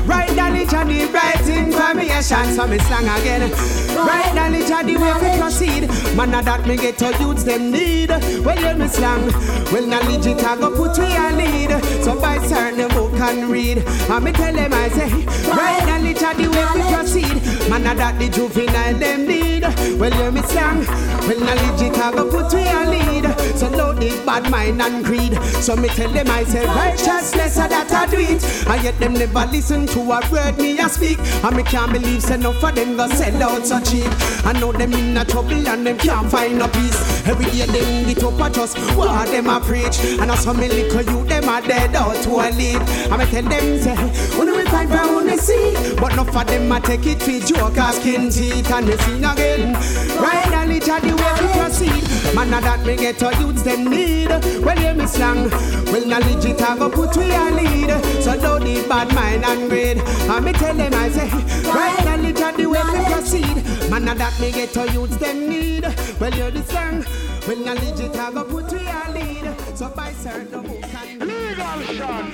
Right 0.06 0.34
knowledge 0.34 0.72
and 0.72 0.90
the 0.90 1.06
right 1.12 1.48
information. 1.48 2.54
So 2.54 2.66
me 2.66 2.78
slang 2.78 3.08
again. 3.20 3.50
Right 3.96 4.34
knowledge 4.34 4.70
and 4.70 4.88
the 4.88 4.96
way 4.96 5.12
we 5.14 5.38
proceed. 5.40 6.16
Man, 6.16 6.30
that 6.30 6.66
me 6.66 6.76
get 6.76 6.98
to 6.98 7.16
youths 7.20 7.44
them 7.44 7.70
need. 7.70 8.10
Well, 8.10 8.56
hear 8.56 8.74
me 8.74 8.88
slang. 8.88 9.26
Well, 9.72 9.86
knowledge 9.86 10.26
it 10.26 10.42
a 10.42 10.56
go 10.56 10.70
put 10.74 10.98
we 10.98 11.06
a 11.16 11.32
lead. 11.32 11.70
So 12.04 12.18
buy 12.20 12.38
certain 12.46 12.88
book 12.88 13.12
and 13.14 13.50
read. 13.50 13.78
And 13.78 14.24
me 14.24 14.32
tell 14.32 14.52
them 14.52 14.72
I 14.72 14.88
say, 14.88 15.08
right 15.50 15.86
knowledge 15.86 16.22
and 16.22 16.38
the 16.38 16.50
way 16.50 16.66
we 16.74 16.94
proceed. 16.94 17.25
Man, 17.68 17.86
a 17.86 17.94
that 17.94 18.18
the 18.18 18.28
juvenile 18.28 18.94
them 18.94 19.26
need. 19.26 19.62
Well, 19.98 20.12
hear 20.12 20.30
me 20.30 20.42
slang. 20.42 20.86
Well, 21.26 21.40
knowledge 21.40 21.82
it 21.82 21.96
a 21.96 22.12
go 22.12 22.30
put 22.30 22.52
we 22.54 22.62
a 22.62 22.84
lead. 22.88 23.58
So 23.58 23.68
no 23.68 23.92
need 23.92 24.24
bad 24.24 24.50
mind 24.50 24.80
and 24.80 25.04
greed. 25.04 25.34
So 25.60 25.74
me 25.74 25.88
tell 25.88 26.10
them 26.10 26.30
I 26.30 26.44
say, 26.44 26.64
righteousness 26.66 27.56
a 27.56 27.68
that 27.68 27.90
I 27.90 28.06
do 28.06 28.18
it. 28.18 28.44
And 28.68 28.82
yet 28.84 28.98
them 28.98 29.14
never 29.14 29.46
listen 29.46 29.86
to 29.88 30.00
a 30.00 30.20
word 30.30 30.58
me 30.58 30.78
a 30.78 30.88
speak. 30.88 31.18
And 31.18 31.56
me 31.56 31.62
can't 31.62 31.92
believe 31.92 32.22
say 32.22 32.34
enough 32.34 32.62
of 32.62 32.74
them 32.74 32.96
go 32.96 33.08
sell 33.08 33.42
out 33.42 33.66
so 33.66 33.80
cheap. 33.80 34.10
I 34.44 34.52
know 34.60 34.72
them 34.72 34.92
in 34.92 35.16
a 35.16 35.24
trouble 35.24 35.66
and 35.68 35.86
them 35.86 35.98
can't 35.98 36.30
find 36.30 36.58
no 36.58 36.68
peace. 36.68 37.26
Every 37.26 37.46
day 37.46 37.66
them 37.66 38.04
get 38.06 38.22
up 38.22 38.40
and 38.40 38.54
just 38.54 38.78
what 38.96 39.26
them 39.28 39.48
a 39.48 39.60
preach. 39.60 39.98
And 40.20 40.30
as 40.30 40.44
some 40.44 40.58
me 40.58 40.68
little 40.68 41.02
you 41.02 41.24
them 41.26 41.48
a 41.48 41.60
dead 41.66 41.96
out 41.96 42.16
to 42.24 42.30
a 42.30 42.48
lead. 42.54 42.82
And 43.10 43.18
me 43.18 43.26
tell 43.26 43.42
them 43.42 43.80
say, 43.80 43.96
when 44.38 44.54
we 44.54 44.64
find 44.66 44.90
from 44.90 45.26
the 45.26 45.36
sea. 45.38 45.74
But 45.96 46.12
enough 46.12 46.36
of 46.36 46.46
them 46.46 46.70
a 46.70 46.80
take 46.80 47.06
it 47.06 47.15
for 47.20 47.40
joke 47.46 47.78
or 47.78 47.92
skin 47.92 48.30
teeth. 48.30 48.70
And 48.70 48.86
me 48.86 48.96
sing 48.96 49.24
again. 49.24 49.74
Right 50.20 50.48
knowledge 50.50 50.88
of 50.88 51.02
the 51.02 51.14
way 51.14 51.32
we 51.40 51.52
proceed. 51.58 52.34
Man 52.34 52.52
a 52.52 52.60
that 52.60 52.84
me 52.86 52.96
get 52.96 53.18
to 53.18 53.34
youths 53.40 53.62
them 53.62 53.84
need. 53.88 54.28
Well 54.64 54.76
hear 54.76 54.94
me 54.94 55.06
slang. 55.06 55.50
Well 55.92 56.06
knowledge 56.06 56.44
it 56.44 56.60
a 56.60 56.76
go 56.78 56.90
put 56.90 57.16
we 57.16 57.30
a 57.30 57.50
lead. 57.50 58.22
So 58.22 58.38
don't 58.40 58.64
need 58.64 58.88
bad 58.88 59.14
mind 59.14 59.44
and 59.44 59.68
greed. 59.68 59.98
And 59.98 60.44
me 60.44 60.52
tell 60.52 60.74
them 60.74 60.94
I 60.94 61.08
say, 61.10 61.28
right 61.70 62.04
knowledge 62.04 62.40
of 62.40 62.56
the 62.56 62.66
way 62.66 62.82
we 62.92 63.04
proceed. 63.12 63.90
Man 63.90 64.08
a 64.08 64.14
that 64.14 64.38
me 64.40 64.52
get 64.52 64.70
to 64.74 64.90
youths 64.92 65.16
them 65.16 65.48
need. 65.48 65.84
Well 66.20 66.32
hear 66.32 66.50
the 66.50 66.62
song. 66.64 67.04
Well 67.46 67.58
knowledge 67.64 68.00
it 68.00 68.14
a 68.14 68.32
go 68.32 68.44
put 68.44 68.72
we 68.72 68.80
a 68.80 69.12
lead. 69.12 69.76
So 69.76 69.88
by 69.90 70.12
certain 70.12 70.62
book 70.62 70.84
and 70.94 71.20
Legal 71.20 71.80
shot. 71.94 72.24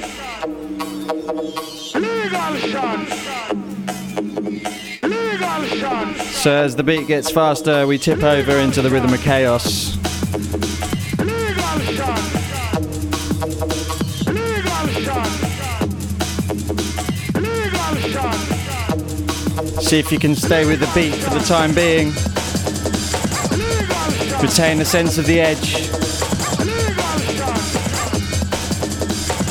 Legal 1.94 2.54
shot. 2.70 3.61
So 6.42 6.50
as 6.50 6.74
the 6.74 6.82
beat 6.82 7.06
gets 7.06 7.30
faster, 7.30 7.86
we 7.86 7.98
tip 7.98 8.22
over 8.22 8.56
into 8.58 8.80
the 8.82 8.90
rhythm 8.90 9.12
of 9.12 9.20
chaos. 9.20 9.92
See 19.86 19.98
if 19.98 20.10
you 20.10 20.18
can 20.18 20.34
stay 20.34 20.66
with 20.66 20.80
the 20.80 20.90
beat 20.94 21.14
for 21.14 21.30
the 21.30 21.44
time 21.46 21.74
being. 21.74 22.08
Retain 24.42 24.80
a 24.80 24.84
sense 24.84 25.18
of 25.18 25.26
the 25.26 25.40
edge. 25.40 25.74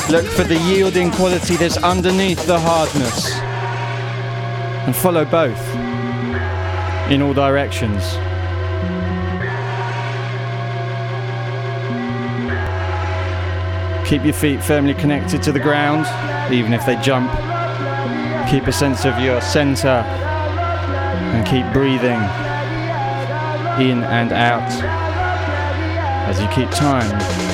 Look 0.09 0.25
for 0.25 0.43
the 0.43 0.59
yielding 0.65 1.11
quality 1.11 1.55
that's 1.55 1.77
underneath 1.77 2.45
the 2.47 2.59
hardness. 2.59 3.31
And 4.87 4.95
follow 4.95 5.23
both 5.25 5.80
in 7.11 7.21
all 7.21 7.33
directions. 7.33 8.03
Keep 14.07 14.23
your 14.23 14.33
feet 14.33 14.63
firmly 14.63 14.93
connected 14.93 15.43
to 15.43 15.51
the 15.51 15.59
ground, 15.59 16.05
even 16.53 16.73
if 16.73 16.85
they 16.85 16.95
jump. 17.01 17.29
Keep 18.49 18.67
a 18.67 18.71
sense 18.71 19.05
of 19.05 19.19
your 19.19 19.41
center 19.41 19.89
and 21.33 21.45
keep 21.45 21.65
breathing 21.73 22.21
in 23.85 24.03
and 24.03 24.31
out 24.31 24.71
as 26.29 26.39
you 26.39 26.47
keep 26.47 26.69
time. 26.71 27.50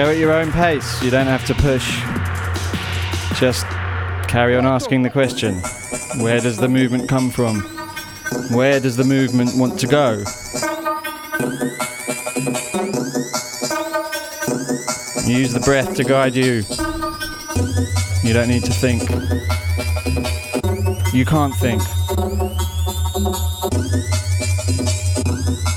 Go 0.00 0.08
at 0.08 0.16
your 0.16 0.32
own 0.32 0.50
pace. 0.50 1.02
You 1.02 1.10
don't 1.10 1.26
have 1.26 1.44
to 1.44 1.54
push. 1.54 2.00
Just 3.38 3.66
carry 4.28 4.56
on 4.56 4.64
asking 4.64 5.02
the 5.02 5.10
question 5.10 5.56
Where 6.22 6.40
does 6.40 6.56
the 6.56 6.70
movement 6.70 7.06
come 7.06 7.28
from? 7.28 7.60
Where 8.50 8.80
does 8.80 8.96
the 8.96 9.04
movement 9.04 9.50
want 9.56 9.78
to 9.80 9.86
go? 9.86 10.12
Use 15.30 15.52
the 15.52 15.60
breath 15.66 15.94
to 15.96 16.04
guide 16.04 16.34
you. 16.34 16.62
You 18.26 18.32
don't 18.32 18.48
need 18.48 18.64
to 18.64 18.72
think. 18.72 19.02
You 21.12 21.26
can't 21.26 21.54
think. 21.56 21.82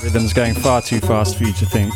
Rhythm's 0.02 0.32
going 0.32 0.54
far 0.54 0.82
too 0.82 1.02
fast 1.02 1.38
for 1.38 1.44
you 1.44 1.52
to 1.52 1.66
think. 1.66 1.94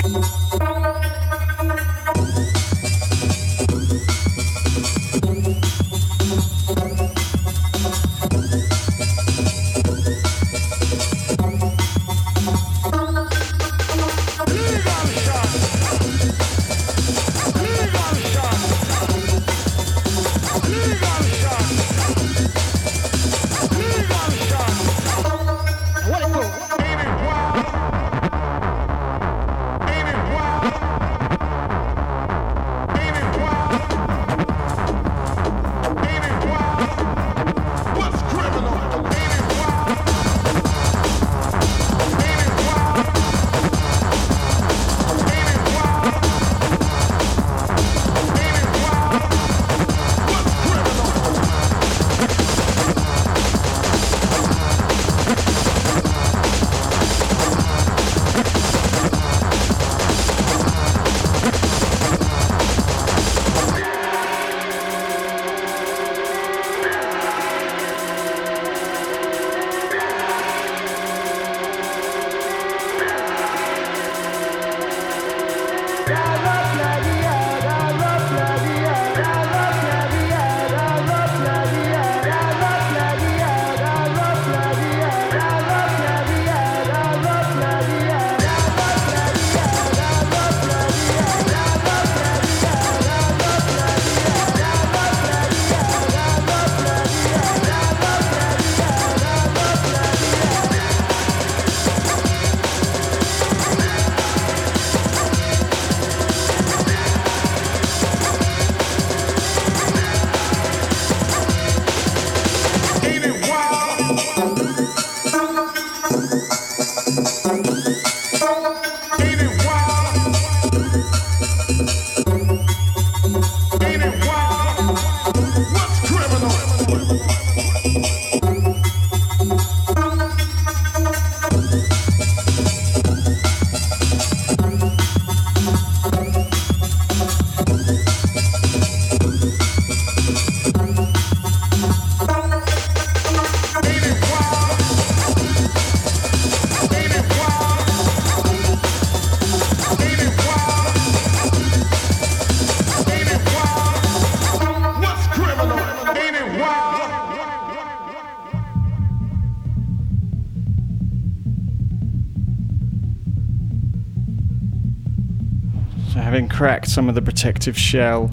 Cracked 166.57 166.87
some 166.87 167.07
of 167.07 167.13
the 167.13 167.21
protective 167.21 167.77
shell 167.77 168.31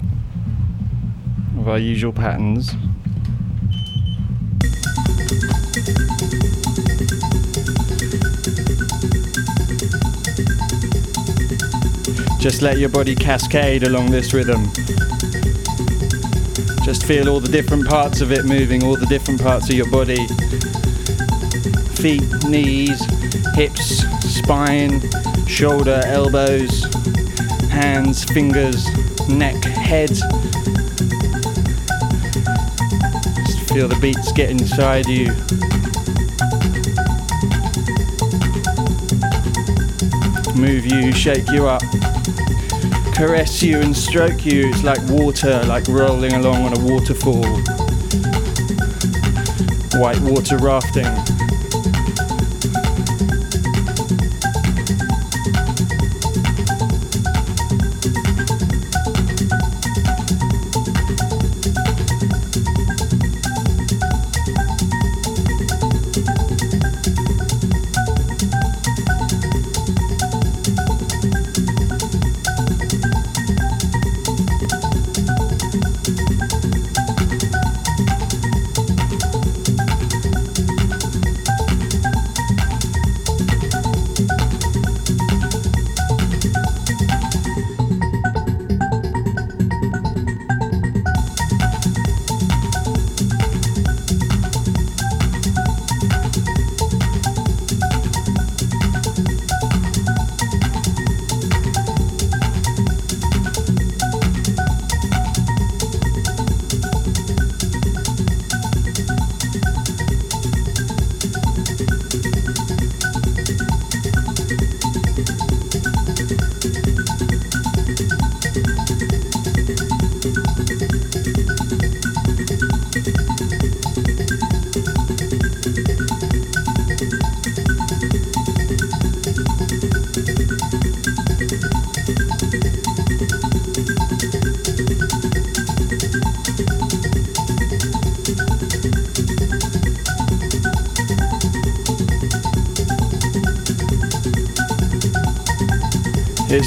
of 1.59 1.69
our 1.69 1.77
usual 1.77 2.11
patterns, 2.11 2.71
just 12.41 12.63
let 12.63 12.79
your 12.79 12.89
body 12.89 13.13
cascade 13.13 13.83
along 13.83 14.09
this 14.09 14.33
rhythm. 14.33 14.63
Just 16.83 17.05
feel 17.05 17.29
all 17.29 17.39
the 17.39 17.49
different 17.51 17.87
parts 17.87 18.21
of 18.21 18.31
it 18.31 18.43
moving, 18.45 18.83
all 18.83 18.97
the 18.97 19.05
different 19.05 19.39
parts 19.39 19.69
of 19.69 19.75
your 19.75 19.91
body. 19.91 20.25
Feet, 22.01 22.23
knees, 22.49 23.05
hips, 23.53 24.03
spine, 24.27 24.99
shoulder, 25.45 26.01
elbows, 26.05 27.04
hands, 27.75 28.23
fingers, 28.23 28.87
neck, 29.27 29.61
head. 29.65 30.07
Just 33.45 33.59
feel 33.69 33.89
the 33.89 33.97
beats 34.01 34.31
get 34.31 34.49
inside 34.49 35.07
you. 35.07 35.25
Move 40.55 40.85
you, 40.85 41.11
shake 41.11 41.49
you 41.49 41.67
up, 41.67 41.81
caress 43.13 43.61
you 43.61 43.81
and 43.81 43.95
stroke 43.95 44.45
you. 44.45 44.69
It's 44.69 44.83
like 44.83 45.01
water, 45.09 45.61
like 45.65 45.85
rolling 45.89 46.31
along 46.31 46.63
on 46.63 46.77
a 46.77 46.79
waterfall. 46.79 47.43
White 49.99 50.21
water 50.21 50.57
rafting. 50.59 51.24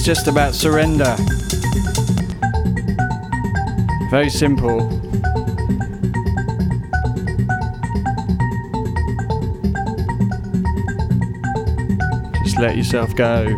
Just 0.08 0.26
about 0.26 0.54
surrender. 0.54 1.14
Very 4.10 4.30
simple. 4.30 4.88
Just 12.42 12.58
let 12.58 12.74
yourself 12.74 13.14
go 13.16 13.54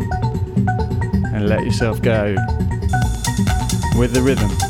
and 1.32 1.48
let 1.48 1.64
yourself 1.64 2.02
go 2.02 2.34
with 3.96 4.12
the 4.12 4.20
rhythm. 4.20 4.69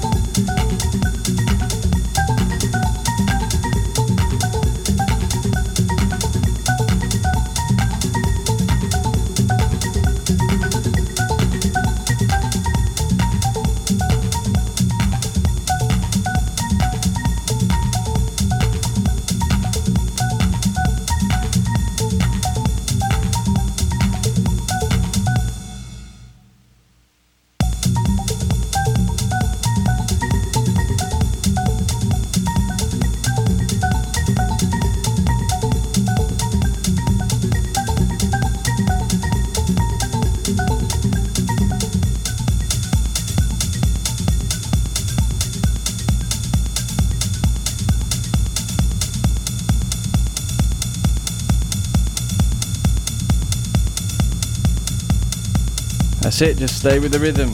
It, 56.43 56.57
just 56.57 56.79
stay 56.79 56.99
with 56.99 57.13
the 57.13 57.19
rhythm. 57.19 57.51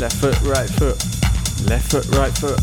Left 0.00 0.16
foot, 0.16 0.40
right 0.42 0.68
foot. 0.68 0.98
Left 1.68 1.88
foot, 1.88 2.04
right 2.16 2.36
foot. 2.36 2.58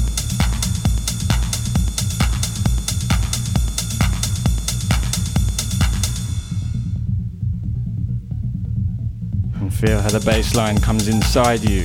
And 9.61 9.73
feel 9.73 10.01
how 10.01 10.09
the 10.09 10.19
bass 10.25 10.55
line 10.55 10.81
comes 10.81 11.07
inside 11.07 11.63
you, 11.63 11.83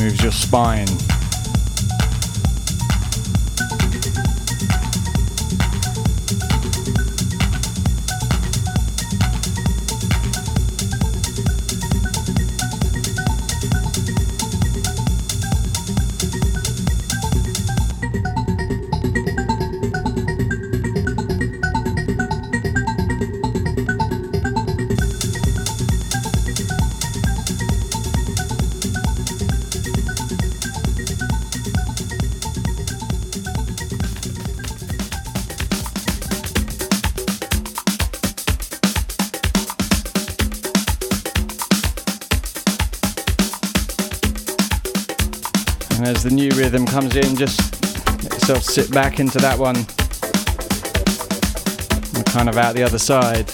moves 0.00 0.22
your 0.22 0.30
spine. 0.30 0.86
Rhythm 46.56 46.86
comes 46.86 47.14
in, 47.16 47.36
just 47.36 47.60
let 48.22 48.32
yourself 48.32 48.62
sit 48.62 48.90
back 48.90 49.20
into 49.20 49.38
that 49.38 49.58
one. 49.58 49.84
Kind 52.32 52.48
of 52.48 52.56
out 52.56 52.74
the 52.74 52.82
other 52.82 52.98
side. 52.98 53.46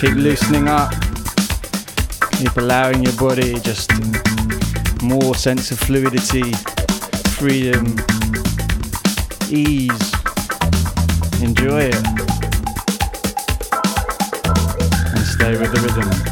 Keep 0.00 0.16
loosening 0.16 0.68
up. 0.68 0.92
Keep 2.32 2.56
allowing 2.56 3.02
your 3.02 3.12
body 3.16 3.60
just 3.60 3.90
more 5.02 5.34
sense 5.34 5.70
of 5.70 5.78
fluidity, 5.78 6.52
freedom, 7.36 7.96
ease. 9.50 10.14
Enjoy 11.42 11.90
it. 11.92 12.29
Stay 15.40 15.56
with 15.56 15.72
the 15.72 15.80
rhythm. 15.80 16.29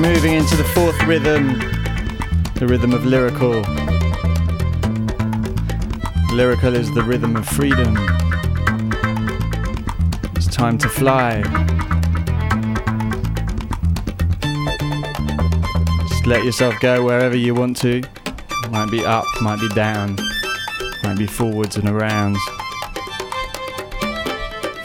Moving 0.00 0.32
into 0.32 0.56
the 0.56 0.64
fourth 0.64 0.98
rhythm, 1.02 1.58
the 2.54 2.66
rhythm 2.66 2.94
of 2.94 3.04
lyrical. 3.04 3.60
Lyrical 6.34 6.74
is 6.74 6.90
the 6.94 7.02
rhythm 7.02 7.36
of 7.36 7.46
freedom. 7.46 7.94
It's 10.36 10.46
time 10.46 10.78
to 10.78 10.88
fly. 10.88 11.42
Just 16.08 16.26
let 16.26 16.44
yourself 16.44 16.80
go 16.80 17.04
wherever 17.04 17.36
you 17.36 17.54
want 17.54 17.76
to. 17.78 18.02
Might 18.70 18.90
be 18.90 19.04
up, 19.04 19.26
might 19.42 19.60
be 19.60 19.68
down, 19.70 20.16
might 21.02 21.18
be 21.18 21.26
forwards 21.26 21.76
and 21.76 21.86
arounds. 21.88 22.38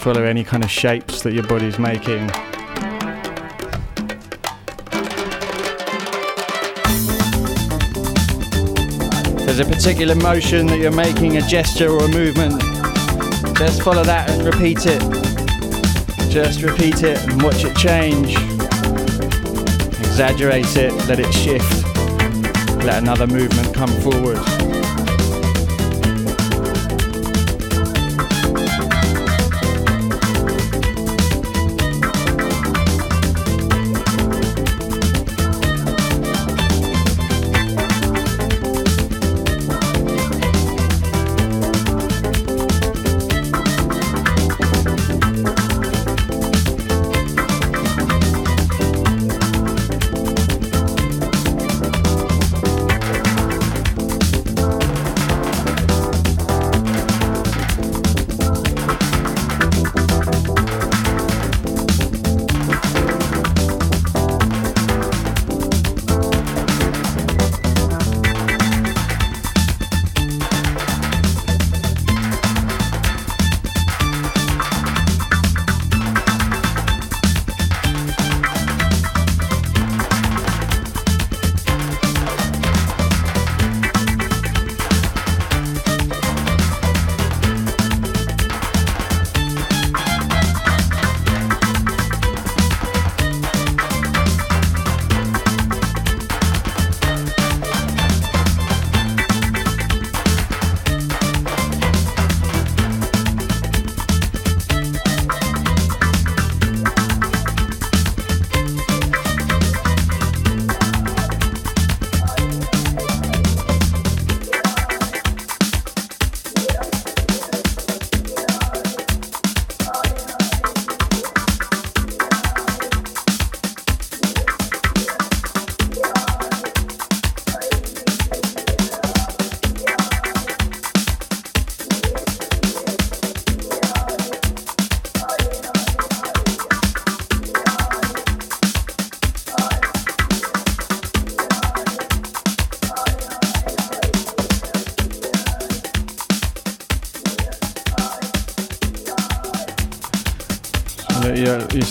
Follow 0.02 0.24
any 0.24 0.44
kind 0.44 0.64
of 0.64 0.70
shapes 0.70 1.22
that 1.22 1.34
your 1.34 1.44
body's 1.44 1.80
making. 1.80 2.30
There's 9.56 9.70
a 9.70 9.72
particular 9.74 10.16
motion 10.16 10.66
that 10.66 10.80
you're 10.80 10.92
making, 10.92 11.38
a 11.38 11.42
gesture 11.42 11.90
or 11.90 12.04
a 12.04 12.08
movement, 12.10 12.60
just 13.58 13.82
follow 13.82 14.04
that 14.04 14.30
and 14.30 14.44
repeat 14.44 14.80
it. 14.86 15.00
Just 16.30 16.62
repeat 16.62 17.04
it 17.04 17.18
and 17.26 17.42
watch 17.42 17.64
it 17.64 17.74
change. 17.78 18.36
Exaggerate 20.00 20.76
it, 20.76 20.92
let 21.08 21.22
it 21.22 21.32
shift. 21.32 21.86
Let 22.84 23.02
another 23.02 23.28
movement 23.28 23.74
come 23.74 23.92
forward. 24.02 24.55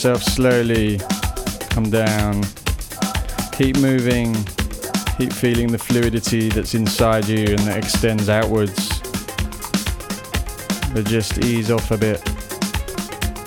Yourself 0.04 0.34
slowly 0.34 0.98
come 1.70 1.88
down. 1.88 2.42
Keep 3.52 3.78
moving. 3.78 4.34
Keep 5.16 5.32
feeling 5.32 5.72
the 5.72 5.78
fluidity 5.78 6.50
that's 6.50 6.74
inside 6.74 7.26
you 7.26 7.46
and 7.46 7.60
that 7.60 7.78
extends 7.78 8.28
outwards. 8.28 9.00
But 10.92 11.06
just 11.06 11.38
ease 11.38 11.70
off 11.70 11.90
a 11.90 11.96
bit. 11.96 12.22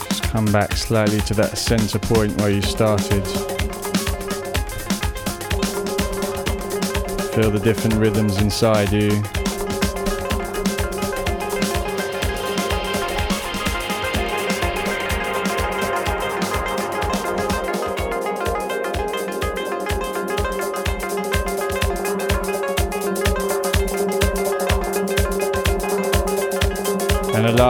Just 0.10 0.24
come 0.24 0.52
back 0.52 0.72
slightly 0.72 1.22
to 1.22 1.36
that 1.36 1.60
center 1.60 2.00
point 2.00 2.36
where 2.42 2.50
you 2.50 2.64
started. 2.64 3.24
Feel 7.36 7.52
the 7.52 7.62
different 7.64 7.98
rhythms 7.98 8.42
inside 8.42 8.92
you. 8.92 9.22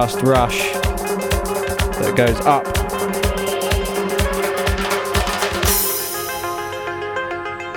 Last 0.08 0.22
rush 0.22 0.72
that 2.00 2.16
goes 2.16 2.40
up. 2.46 2.66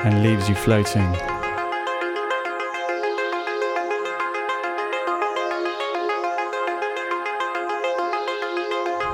And 0.05 0.23
leaves 0.23 0.49
you 0.49 0.55
floating. 0.55 1.13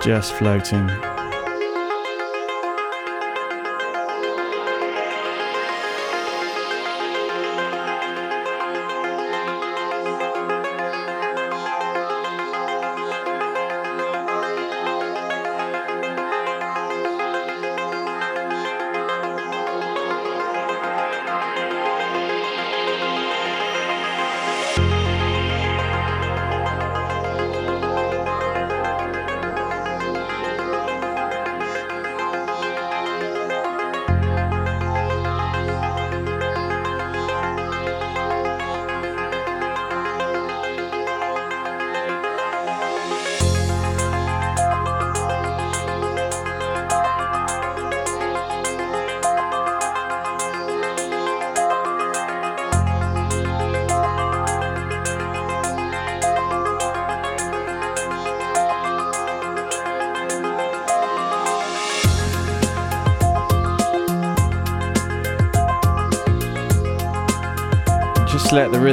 Just 0.02 0.34
floating. 0.34 1.15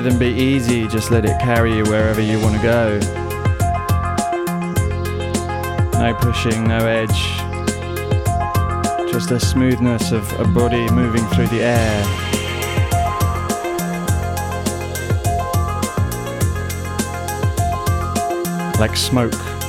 Rhythm 0.03 0.19
be 0.19 0.27
easy, 0.27 0.85
just 0.87 1.11
let 1.11 1.23
it 1.23 1.39
carry 1.39 1.77
you 1.77 1.83
wherever 1.83 2.19
you 2.19 2.37
want 2.41 2.53
to 2.55 2.61
go. 2.61 2.99
No 5.97 6.13
pushing, 6.19 6.65
no 6.65 6.85
edge. 6.85 7.09
Just 9.09 9.29
the 9.29 9.39
smoothness 9.39 10.11
of 10.11 10.29
a 10.41 10.45
body 10.45 10.89
moving 10.91 11.25
through 11.27 11.47
the 11.47 11.63
air. 11.63 12.03
Like 18.77 18.97
smoke. 18.97 19.62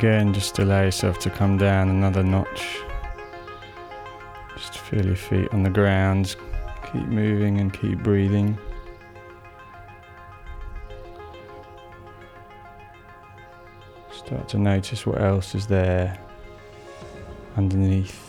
Again, 0.00 0.32
just 0.32 0.58
allow 0.58 0.80
yourself 0.80 1.18
to 1.18 1.28
come 1.28 1.58
down 1.58 1.90
another 1.90 2.22
notch. 2.22 2.78
Just 4.56 4.78
feel 4.78 5.04
your 5.04 5.14
feet 5.14 5.46
on 5.52 5.62
the 5.62 5.68
ground. 5.68 6.36
Keep 6.90 7.04
moving 7.08 7.60
and 7.60 7.70
keep 7.70 7.98
breathing. 7.98 8.56
Start 14.10 14.48
to 14.48 14.58
notice 14.58 15.04
what 15.04 15.20
else 15.20 15.54
is 15.54 15.66
there 15.66 16.18
underneath. 17.58 18.19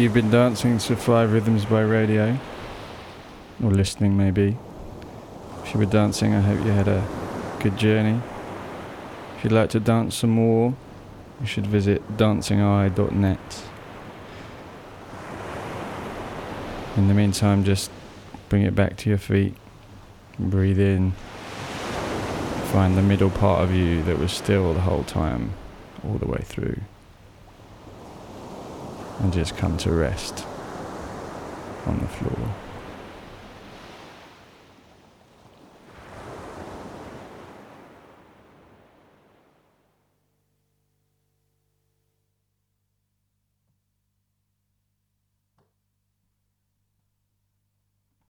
You've 0.00 0.14
been 0.14 0.30
dancing 0.30 0.78
to 0.78 0.96
Five 0.96 1.30
Rhythms 1.30 1.66
by 1.66 1.82
Radio, 1.82 2.38
or 3.62 3.70
listening 3.70 4.16
maybe. 4.16 4.56
If 5.62 5.74
you 5.74 5.78
were 5.78 5.84
dancing, 5.84 6.32
I 6.32 6.40
hope 6.40 6.64
you 6.64 6.70
had 6.70 6.88
a 6.88 7.06
good 7.60 7.76
journey. 7.76 8.18
If 9.36 9.44
you'd 9.44 9.52
like 9.52 9.68
to 9.70 9.78
dance 9.78 10.16
some 10.16 10.30
more, 10.30 10.74
you 11.38 11.46
should 11.46 11.66
visit 11.66 12.16
dancingeye.net. 12.16 13.64
In 16.96 17.08
the 17.08 17.14
meantime, 17.14 17.62
just 17.62 17.90
bring 18.48 18.62
it 18.62 18.74
back 18.74 18.96
to 18.96 19.10
your 19.10 19.18
feet, 19.18 19.54
breathe 20.38 20.80
in, 20.80 21.12
find 22.72 22.96
the 22.96 23.02
middle 23.02 23.28
part 23.28 23.62
of 23.62 23.74
you 23.74 24.02
that 24.04 24.18
was 24.18 24.32
still 24.32 24.72
the 24.72 24.80
whole 24.80 25.04
time, 25.04 25.52
all 26.02 26.14
the 26.14 26.26
way 26.26 26.40
through 26.42 26.79
and 29.20 29.32
just 29.32 29.56
come 29.56 29.76
to 29.78 29.92
rest 29.92 30.44
on 31.86 31.98
the 31.98 32.08
floor. 32.08 32.54